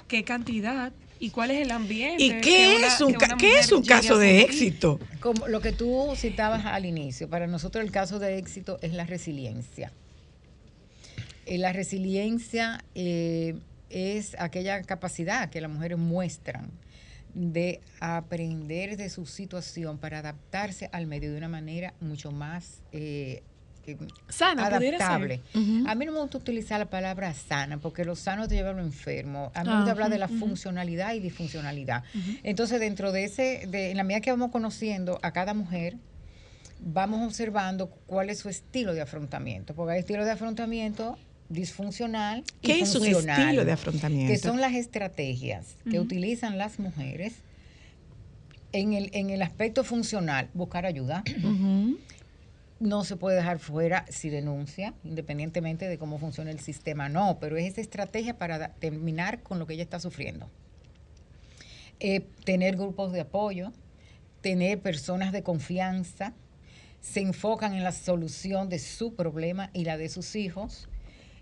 [0.07, 0.91] ¿Qué cantidad
[1.26, 2.21] y cuál es el ambiente?
[2.21, 4.99] ¿Y qué una- es un, qué es un caso de éxito?
[5.21, 9.05] Como lo que tú citabas al inicio, para nosotros el caso de éxito es la
[9.05, 9.93] resiliencia.
[11.45, 13.55] Eh, la resiliencia eh,
[13.89, 16.69] es aquella capacidad que las mujeres muestran
[17.34, 23.43] de aprender de su situación para adaptarse al medio de una manera mucho más eh,
[24.29, 25.41] Sana, adaptable.
[25.53, 25.84] Ujú.
[25.88, 28.73] A mí no me gusta utilizar la palabra sana porque lo sano te lleva a
[28.73, 29.51] lo enfermo.
[29.53, 32.03] A mí me Ah, gusta hablar de la funcionalidad y disfuncionalidad.
[32.43, 35.97] Entonces, dentro de ese, de, en la medida que vamos conociendo a cada mujer,
[36.79, 39.73] vamos observando cuál es su estilo de afrontamiento.
[39.73, 41.17] Porque hay estilo de afrontamiento
[41.49, 42.43] disfuncional.
[42.61, 44.31] y ¿Qué es un estilo de afrontamiento?
[44.34, 47.34] Que son las estrategias que utilizan las mujeres
[48.71, 51.23] en el, en el aspecto funcional, buscar ayuda.
[52.84, 57.57] No se puede dejar fuera si denuncia, independientemente de cómo funciona el sistema, no, pero
[57.57, 60.49] es esa estrategia para terminar con lo que ella está sufriendo.
[61.99, 63.71] Eh, tener grupos de apoyo,
[64.41, 66.34] tener personas de confianza,
[66.99, 70.89] se enfocan en la solución de su problema y la de sus hijos,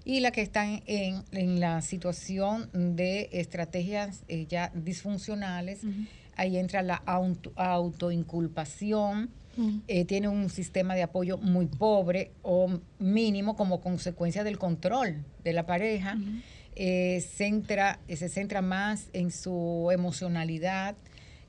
[0.04, 5.82] y la que están en, en la situación de estrategias eh, ya disfuncionales,
[6.36, 9.30] ahí entra la auto- autoinculpación,
[9.88, 15.54] eh, tiene un sistema de apoyo muy pobre o mínimo como consecuencia del control de
[15.54, 16.18] la pareja,
[16.76, 20.96] eh, centra, eh, se centra más en su emocionalidad,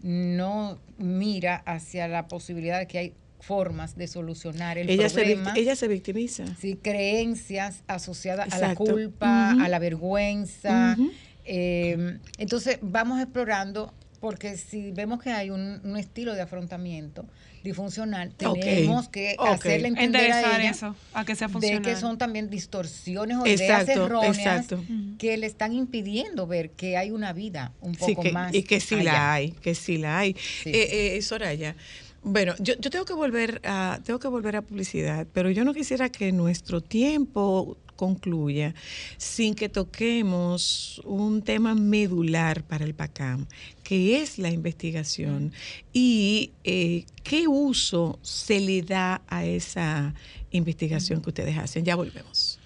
[0.03, 5.53] no mira hacia la posibilidad de que hay formas de solucionar el Ella problema.
[5.57, 6.45] ella se victimiza.
[6.57, 10.97] Sí, creencias asociadas a la culpa, a la vergüenza.
[11.45, 17.27] Eh, entonces, vamos explorando, porque si vemos que hay un, un estilo de afrontamiento
[17.63, 19.49] disfuncional, tenemos que Ok.
[19.49, 23.47] hacerle entender a Enderezar ella eso, a que sea de que son también distorsiones o
[23.47, 24.85] ideas erróneas exacto.
[25.19, 28.63] que le están impidiendo ver que hay una vida un Sí, poco que- más y
[28.65, 29.13] que sí allá.
[29.13, 30.35] la hay, que sí la hay.
[30.63, 30.71] Sí.
[30.71, 31.77] Eh, eh, Soraya,
[32.25, 35.75] bueno, yo, yo tengo que volver a tengo que volver a publicidad, pero yo no
[35.75, 38.75] quisiera que nuestro tiempo concluya
[39.17, 43.47] sin que toquemos un tema medular para el PACAM,
[43.85, 45.53] que es la investigación
[45.93, 50.15] y eh, qué uso se le da a esa
[50.51, 51.85] investigación que ustedes hacen.
[51.85, 52.59] Ya volvemos.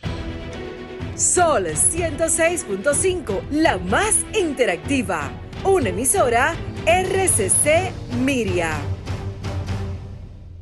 [1.15, 5.31] Sol 106.5, la más interactiva.
[5.65, 6.55] Una emisora
[6.87, 7.93] RCC
[8.25, 8.96] Miria.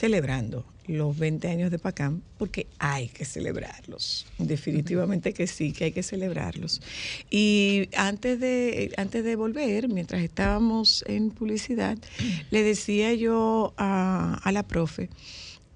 [0.00, 4.26] Celebrando los 20 años de PACAM porque hay que celebrarlos.
[4.38, 6.80] Definitivamente que sí, que hay que celebrarlos.
[7.30, 11.98] Y antes de, antes de volver, mientras estábamos en publicidad,
[12.50, 15.10] le decía yo a, a la profe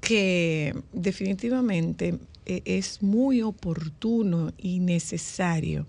[0.01, 5.87] que definitivamente eh, es muy oportuno y necesario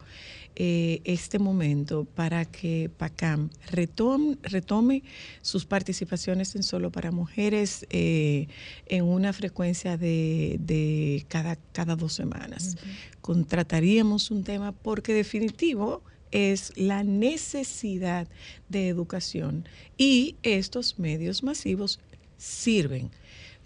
[0.56, 5.04] eh, este momento para que PACAM retome, retome
[5.42, 8.48] sus participaciones en Solo para Mujeres eh,
[8.86, 12.78] en una frecuencia de, de cada, cada dos semanas.
[13.22, 16.02] Contrataríamos un tema porque definitivo
[16.32, 18.28] es la necesidad
[18.70, 22.00] de educación y estos medios masivos
[22.38, 23.12] sirven.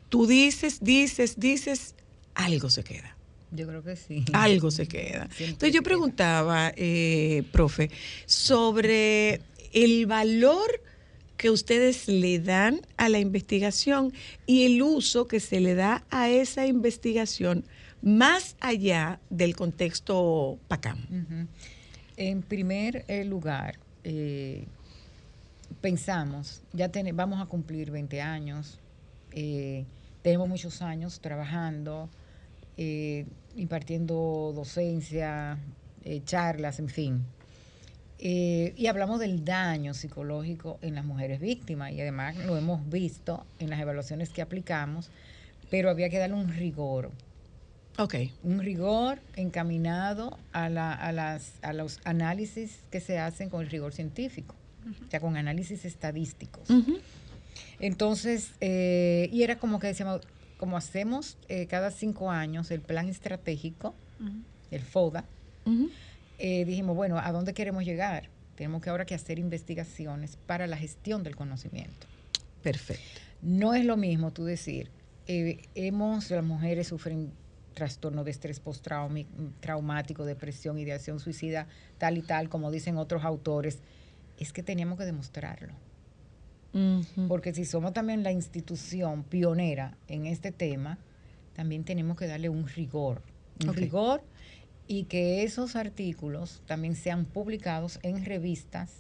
[0.09, 1.95] Tú dices, dices, dices,
[2.33, 3.18] algo se queda.
[3.51, 4.23] Yo creo que sí.
[4.33, 5.27] Algo se queda.
[5.39, 7.89] Entonces yo preguntaba, eh, profe,
[8.25, 9.41] sobre
[9.73, 10.69] el valor
[11.37, 14.13] que ustedes le dan a la investigación
[14.45, 17.63] y el uso que se le da a esa investigación
[18.01, 21.47] más allá del contexto PACAM.
[22.17, 24.65] En primer eh, lugar, eh,
[25.81, 28.79] pensamos, ya tene- vamos a cumplir 20 años,
[29.31, 29.85] eh,
[30.21, 32.09] tenemos muchos años trabajando,
[32.81, 33.25] eh,
[33.57, 35.57] impartiendo docencia,
[36.05, 37.25] eh, charlas, en fin.
[38.19, 43.45] Eh, y hablamos del daño psicológico en las mujeres víctimas y además lo hemos visto
[43.59, 45.09] en las evaluaciones que aplicamos,
[45.69, 47.11] pero había que darle un rigor
[47.97, 48.15] Ok.
[48.43, 53.69] un rigor encaminado a, la- a las, a los análisis que se hacen con el
[53.69, 54.55] rigor científico,
[55.05, 56.69] o sea, con análisis estadísticos.
[57.79, 60.21] Entonces, eh, y era como que decíamos,
[60.59, 63.95] como hacemos eh, cada cinco años el plan estratégico,
[64.71, 65.23] el FODA,
[66.37, 68.29] eh, dijimos, bueno, ¿a dónde queremos llegar?
[68.55, 72.07] Tenemos que ahora que hacer investigaciones para la gestión del conocimiento.
[72.61, 73.21] Perfecto.
[73.41, 74.91] No es lo mismo tú decir,
[75.27, 77.31] eh, hemos, las mujeres sufren
[77.73, 83.79] trastorno de estrés postraumático, depresión, ideación suicida, tal y tal, como dicen otros autores.
[84.37, 85.73] Es que teníamos que demostrarlo.
[87.27, 90.97] Porque si somos también la institución pionera en este tema,
[91.55, 93.21] también tenemos que darle un rigor.
[93.65, 94.21] Un rigor
[94.87, 98.91] y que esos artículos también sean publicados en revistas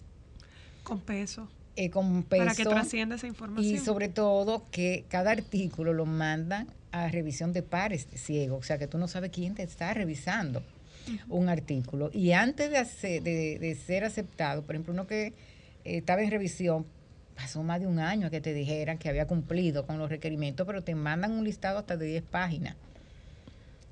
[0.83, 1.47] Con peso.
[1.75, 3.73] eh, con peso Para que trascienda esa información.
[3.73, 8.77] y sobre todo que cada artículo lo mandan a revisión de pares ciegos, o sea
[8.79, 10.61] que tú no sabes quién te está revisando
[11.29, 12.09] un artículo.
[12.13, 15.33] Y antes de, hacer- de, de ser aceptado, por ejemplo, uno que eh,
[15.85, 16.85] estaba en revisión,
[17.39, 20.67] pasó más de un año a que te dijeran que había cumplido con los requerimientos,
[20.67, 22.75] pero te mandan un listado hasta de 10 páginas.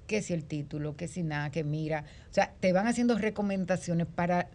[0.05, 2.03] Que si el título, que si nada, que mira.
[2.29, 4.49] O sea, te van haciendo recomendaciones para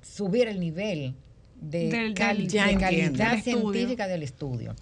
[0.00, 1.14] subir el nivel
[1.60, 3.18] de, Del- cali- del- de Ya entiendo.
[3.18, 3.72] calidad Del estudio.
[3.72, 4.76] científica del estudio.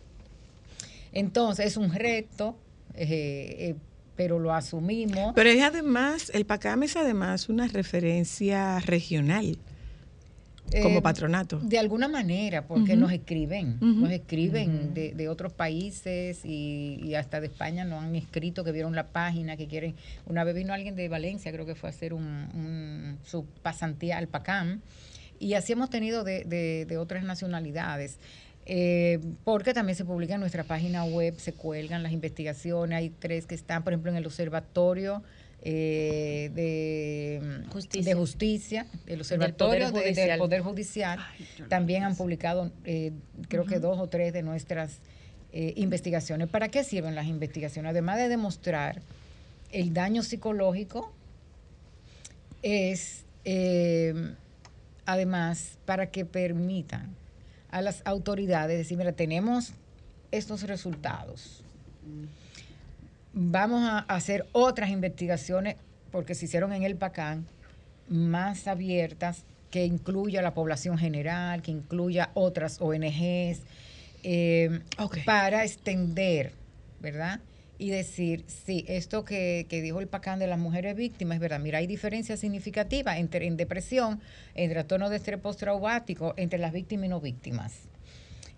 [1.12, 2.58] Entonces, es un reto,
[2.94, 3.06] eh,
[3.58, 3.74] eh,
[4.16, 5.32] pero lo asumimos.
[5.34, 9.58] Pero es además, el PACAM es además una referencia regional
[10.82, 11.58] como Eh, patronato.
[11.60, 17.40] De alguna manera, porque nos escriben, nos escriben de, de otros países y, y hasta
[17.40, 19.94] de España nos han escrito que vieron la página, que quieren.
[20.26, 24.18] Una vez vino alguien de Valencia, creo que fue a hacer un, un- su pasantía
[24.18, 24.80] al PACAM,
[25.38, 28.18] y así hemos tenido de, de- de otras nacionalidades.
[28.66, 33.46] Eh, porque también se publica en nuestra página web, se cuelgan las investigaciones, hay tres
[33.46, 35.22] que están, por ejemplo, en el observatorio
[35.66, 38.04] eh, de, Justicia.
[38.14, 40.38] de justicia, el observatorio Poder de- del Judicial.
[40.38, 41.18] Poder Judicial,
[41.68, 43.12] también han publicado, eh,
[43.48, 44.98] creo que dos o tres de nuestras
[45.52, 46.48] eh, investigaciones.
[46.48, 47.90] ¿Para qué sirven las investigaciones?
[47.90, 49.00] Además de demostrar
[49.72, 51.12] el daño psicológico,
[52.62, 54.34] es eh,
[55.06, 57.14] además para que permitan
[57.70, 59.72] a las autoridades decir, mira, tenemos
[60.30, 61.62] estos resultados.
[63.36, 65.74] Vamos a hacer otras investigaciones,
[66.12, 67.44] porque se hicieron en el PACAN,
[68.08, 73.60] más abiertas, que incluya a la población general, que incluya otras ONGs,
[74.22, 74.80] eh,
[75.26, 76.52] para extender,
[77.00, 77.40] ¿verdad?
[77.76, 81.58] Y decir, sí, esto que, que dijo el PACAN de las mujeres víctimas, es verdad,
[81.58, 84.20] mira, hay diferencias significativas entre en depresión,
[84.54, 87.72] en trastorno de estrés postraumático, entre las víctimas y no víctimas.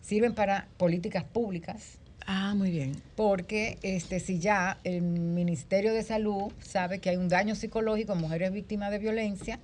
[0.03, 2.93] Sirven para políticas públicas, Ah, muy bien.
[3.15, 8.21] porque este si ya el Ministerio de Salud sabe que hay un daño psicológico en
[8.21, 9.61] mujeres víctimas de violencia,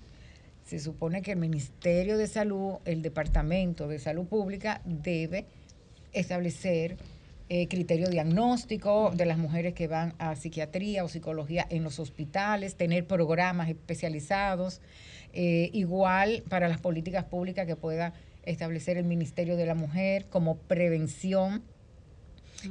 [0.64, 5.46] se supone que el Ministerio de Salud, el Departamento de Salud Pública debe
[6.12, 6.96] establecer
[7.48, 12.76] eh, criterio diagnóstico de las mujeres que van a psiquiatría o psicología en los hospitales,
[12.76, 14.80] tener programas especializados,
[15.34, 20.56] eh, igual para las políticas públicas que pueda establecer el Ministerio de la Mujer como
[20.56, 21.62] prevención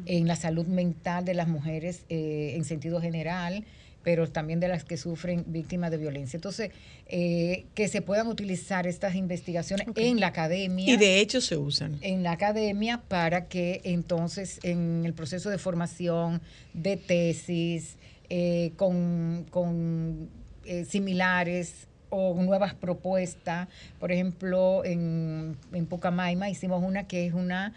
[0.05, 3.65] en la salud mental de las mujeres eh, en sentido general,
[4.03, 6.37] pero también de las que sufren víctimas de violencia.
[6.37, 6.71] Entonces,
[7.07, 11.97] eh, que se puedan utilizar estas investigaciones en la academia Y de hecho se usan.
[12.01, 16.41] en la academia para que entonces en el proceso de formación
[16.73, 17.97] de tesis
[18.29, 20.29] eh, con, con,
[20.65, 23.67] eh, similares o nuevas propuestas,
[23.99, 27.73] por ejemplo, en, en Pucamaima hicimos una que es una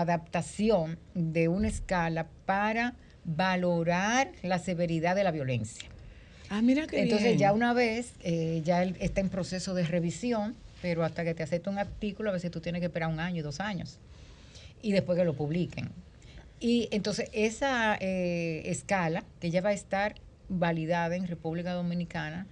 [0.00, 5.88] adaptación de una escala para valorar la severidad de la violencia.
[6.50, 10.54] Ah, mira que Entonces ya una vez, eh, ya él está en proceso de revisión,
[10.82, 13.38] pero hasta que te acepte un artículo, a veces tú tienes que esperar un año
[13.38, 13.98] y dos años.
[14.82, 15.90] Y después que lo publiquen.
[16.58, 20.16] Y entonces esa eh, escala, que ya va a estar
[20.48, 22.46] validada en República Dominicana,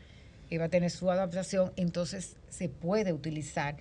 [0.51, 3.77] y va a tener su adaptación, entonces se puede utilizar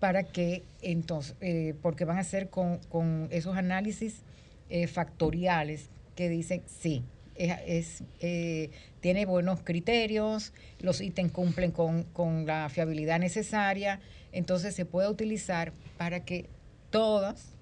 [0.00, 4.22] para que entonces, eh, porque van a ser con, con esos análisis
[4.70, 7.04] eh, factoriales que dicen sí,
[7.36, 8.70] es, eh,
[9.00, 14.00] tiene buenos criterios, los ítems cumplen con, con la fiabilidad necesaria,
[14.32, 16.46] entonces se puede utilizar para que
[16.90, 17.54] todas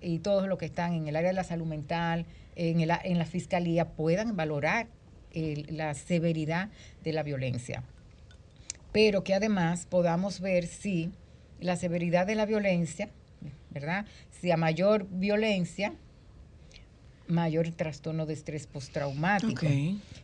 [0.00, 3.18] y todos los que están en el área de la salud mental, en, el, en
[3.18, 4.86] la fiscalía, puedan valorar
[5.34, 6.70] la severidad
[7.04, 7.82] de la violencia.
[8.92, 11.10] Pero que además podamos ver si
[11.60, 13.08] la severidad de la violencia,
[13.70, 14.06] ¿verdad?
[14.30, 15.94] Si a mayor violencia,
[17.28, 19.66] mayor trastorno de estrés postraumático.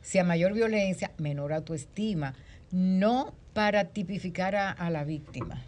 [0.02, 2.34] Si a mayor violencia, menor autoestima.
[2.70, 5.62] No para tipificar a, a la víctima,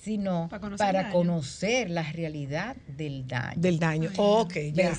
[0.00, 3.60] sino Para conocer para conocer la realidad del daño.
[3.60, 4.10] Del daño.
[4.16, 4.56] Ok.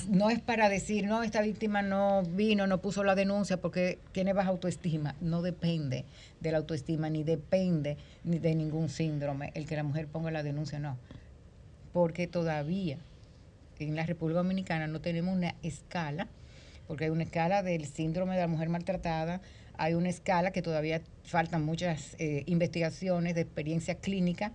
[0.09, 4.33] No es para decir, no, esta víctima no vino, no puso la denuncia porque tiene
[4.33, 5.15] baja autoestima.
[5.19, 6.05] No depende
[6.39, 10.43] de la autoestima, ni depende ni de ningún síndrome el que la mujer ponga la
[10.43, 10.97] denuncia, no.
[11.91, 12.97] Porque todavía
[13.79, 16.27] en la República Dominicana no tenemos una escala,
[16.87, 19.41] porque hay una escala del síndrome de la mujer maltratada,
[19.75, 24.51] hay una escala que todavía faltan muchas eh, investigaciones de experiencia clínica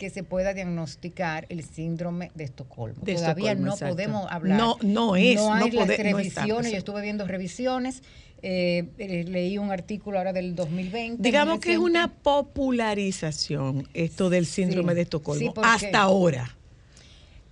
[0.00, 3.02] que se pueda diagnosticar el síndrome de Estocolmo.
[3.04, 3.94] De Todavía Estocolmo, no exacto.
[3.94, 4.56] podemos hablar.
[4.58, 6.72] No, no es, No hay no las pode- no está revisiones.
[6.72, 8.02] Yo estuve viendo revisiones.
[8.42, 11.22] eh, eh, leí un artículo ahora del 2020.
[11.22, 16.56] Digamos que es una popularización esto del síndrome Sí, de Estocolmo sí, porque- hasta ahora.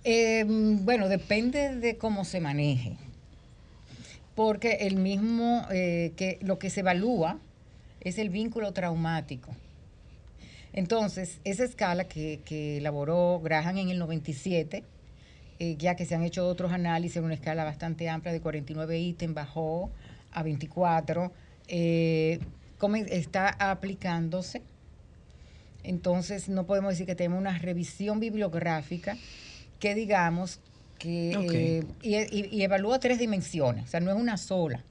[0.03, 2.97] Eh, bueno, depende de cómo se maneje.
[4.33, 7.37] Porque el mismo, eh, que lo que se evalúa
[8.01, 9.51] es el vínculo traumático.
[10.79, 14.85] Entonces, esa escala que, que elaboró Graham en el 97,
[15.59, 18.97] eh, ya que se han hecho otros análisis en una escala bastante amplia de 49
[18.97, 19.91] ítems, bajó
[20.31, 21.33] a 24,
[21.67, 22.39] eh,
[23.09, 24.61] está aplicándose.
[25.83, 29.17] Entonces, no podemos decir que tenemos una revisión bibliográfica
[29.81, 30.61] que digamos
[30.97, 34.85] que eh, y, y- y evalúa tres dimensiones, o sea, no es una sola.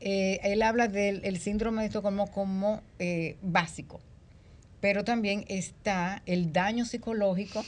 [0.00, 4.00] Eh, él habla del el síndrome de Estocolmo como eh, básico,
[4.80, 7.64] pero también está el daño psicológico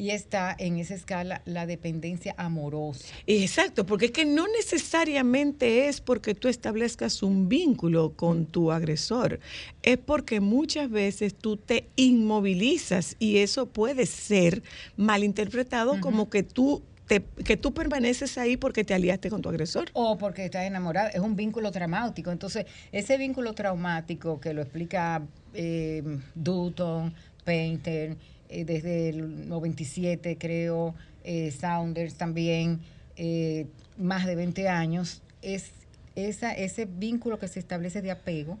[0.00, 3.04] y está en esa escala la dependencia amorosa.
[3.26, 9.40] Exacto, porque es que no necesariamente es porque tú establezcas un vínculo con tu agresor,
[9.82, 14.62] es porque muchas veces tú te inmovilizas y eso puede ser
[14.96, 19.90] malinterpretado como que tú te- que tú permaneces ahí porque te aliaste con tu agresor.
[19.94, 22.30] O porque estás enamorada, es un vínculo traumático.
[22.30, 25.20] Entonces, ese vínculo traumático que lo explica
[25.52, 26.04] eh,
[26.36, 27.12] Dutton,
[27.44, 28.16] Painter,
[28.48, 32.78] eh, desde el 97 creo, eh, Saunders también,
[33.16, 33.66] eh,
[33.98, 35.72] más de 20 años, es
[36.14, 38.56] esa, ese vínculo que se establece de apego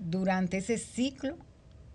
[0.00, 1.36] durante ese ciclo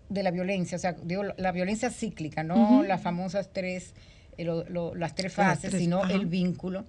[0.08, 3.94] de la violencia, o sea, digo, la violencia cíclica, no las famosas tres,
[4.38, 6.12] lo- lo- las tres Las fases, tres, sino ajá.
[6.14, 6.84] el vínculo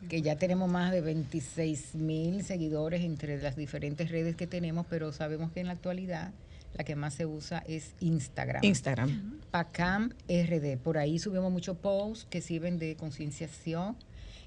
[0.09, 5.13] que ya tenemos más de 26 mil seguidores entre las diferentes redes que tenemos, pero
[5.13, 6.31] sabemos que en la actualidad
[6.75, 8.63] la que más se usa es Instagram.
[8.63, 9.39] Instagram.
[9.51, 10.77] Pacam RD.
[10.77, 13.97] Por ahí subimos muchos posts que sirven de concienciación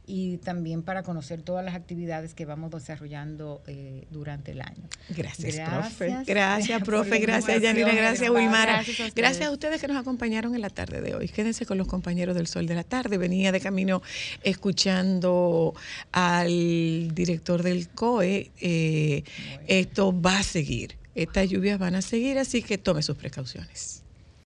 [0.04, 4.82] y también para conocer todas las actividades que vamos desarrollando eh, durante el año.
[5.10, 5.94] Gracias, Gracias.
[5.94, 6.24] profe.
[6.26, 7.18] Gracias, profe.
[7.18, 7.94] Gracias, Yanira.
[7.94, 8.28] Gracias.
[8.28, 8.72] Wilmara.
[8.72, 9.14] Gracias a ustedes.
[9.14, 11.28] Gracias a ustedes que nos acompañaron en la tarde de hoy.
[11.28, 13.16] Quédense con los compañeros del Sol de la Tarde.
[13.16, 14.02] Venía de camino
[14.42, 15.74] escuchando
[16.10, 18.50] al director del COE.
[18.60, 19.22] Eh,
[19.68, 21.01] Esto va a seguir.
[21.14, 24.01] Estas lluvias van a seguir, así que tome sus precauciones.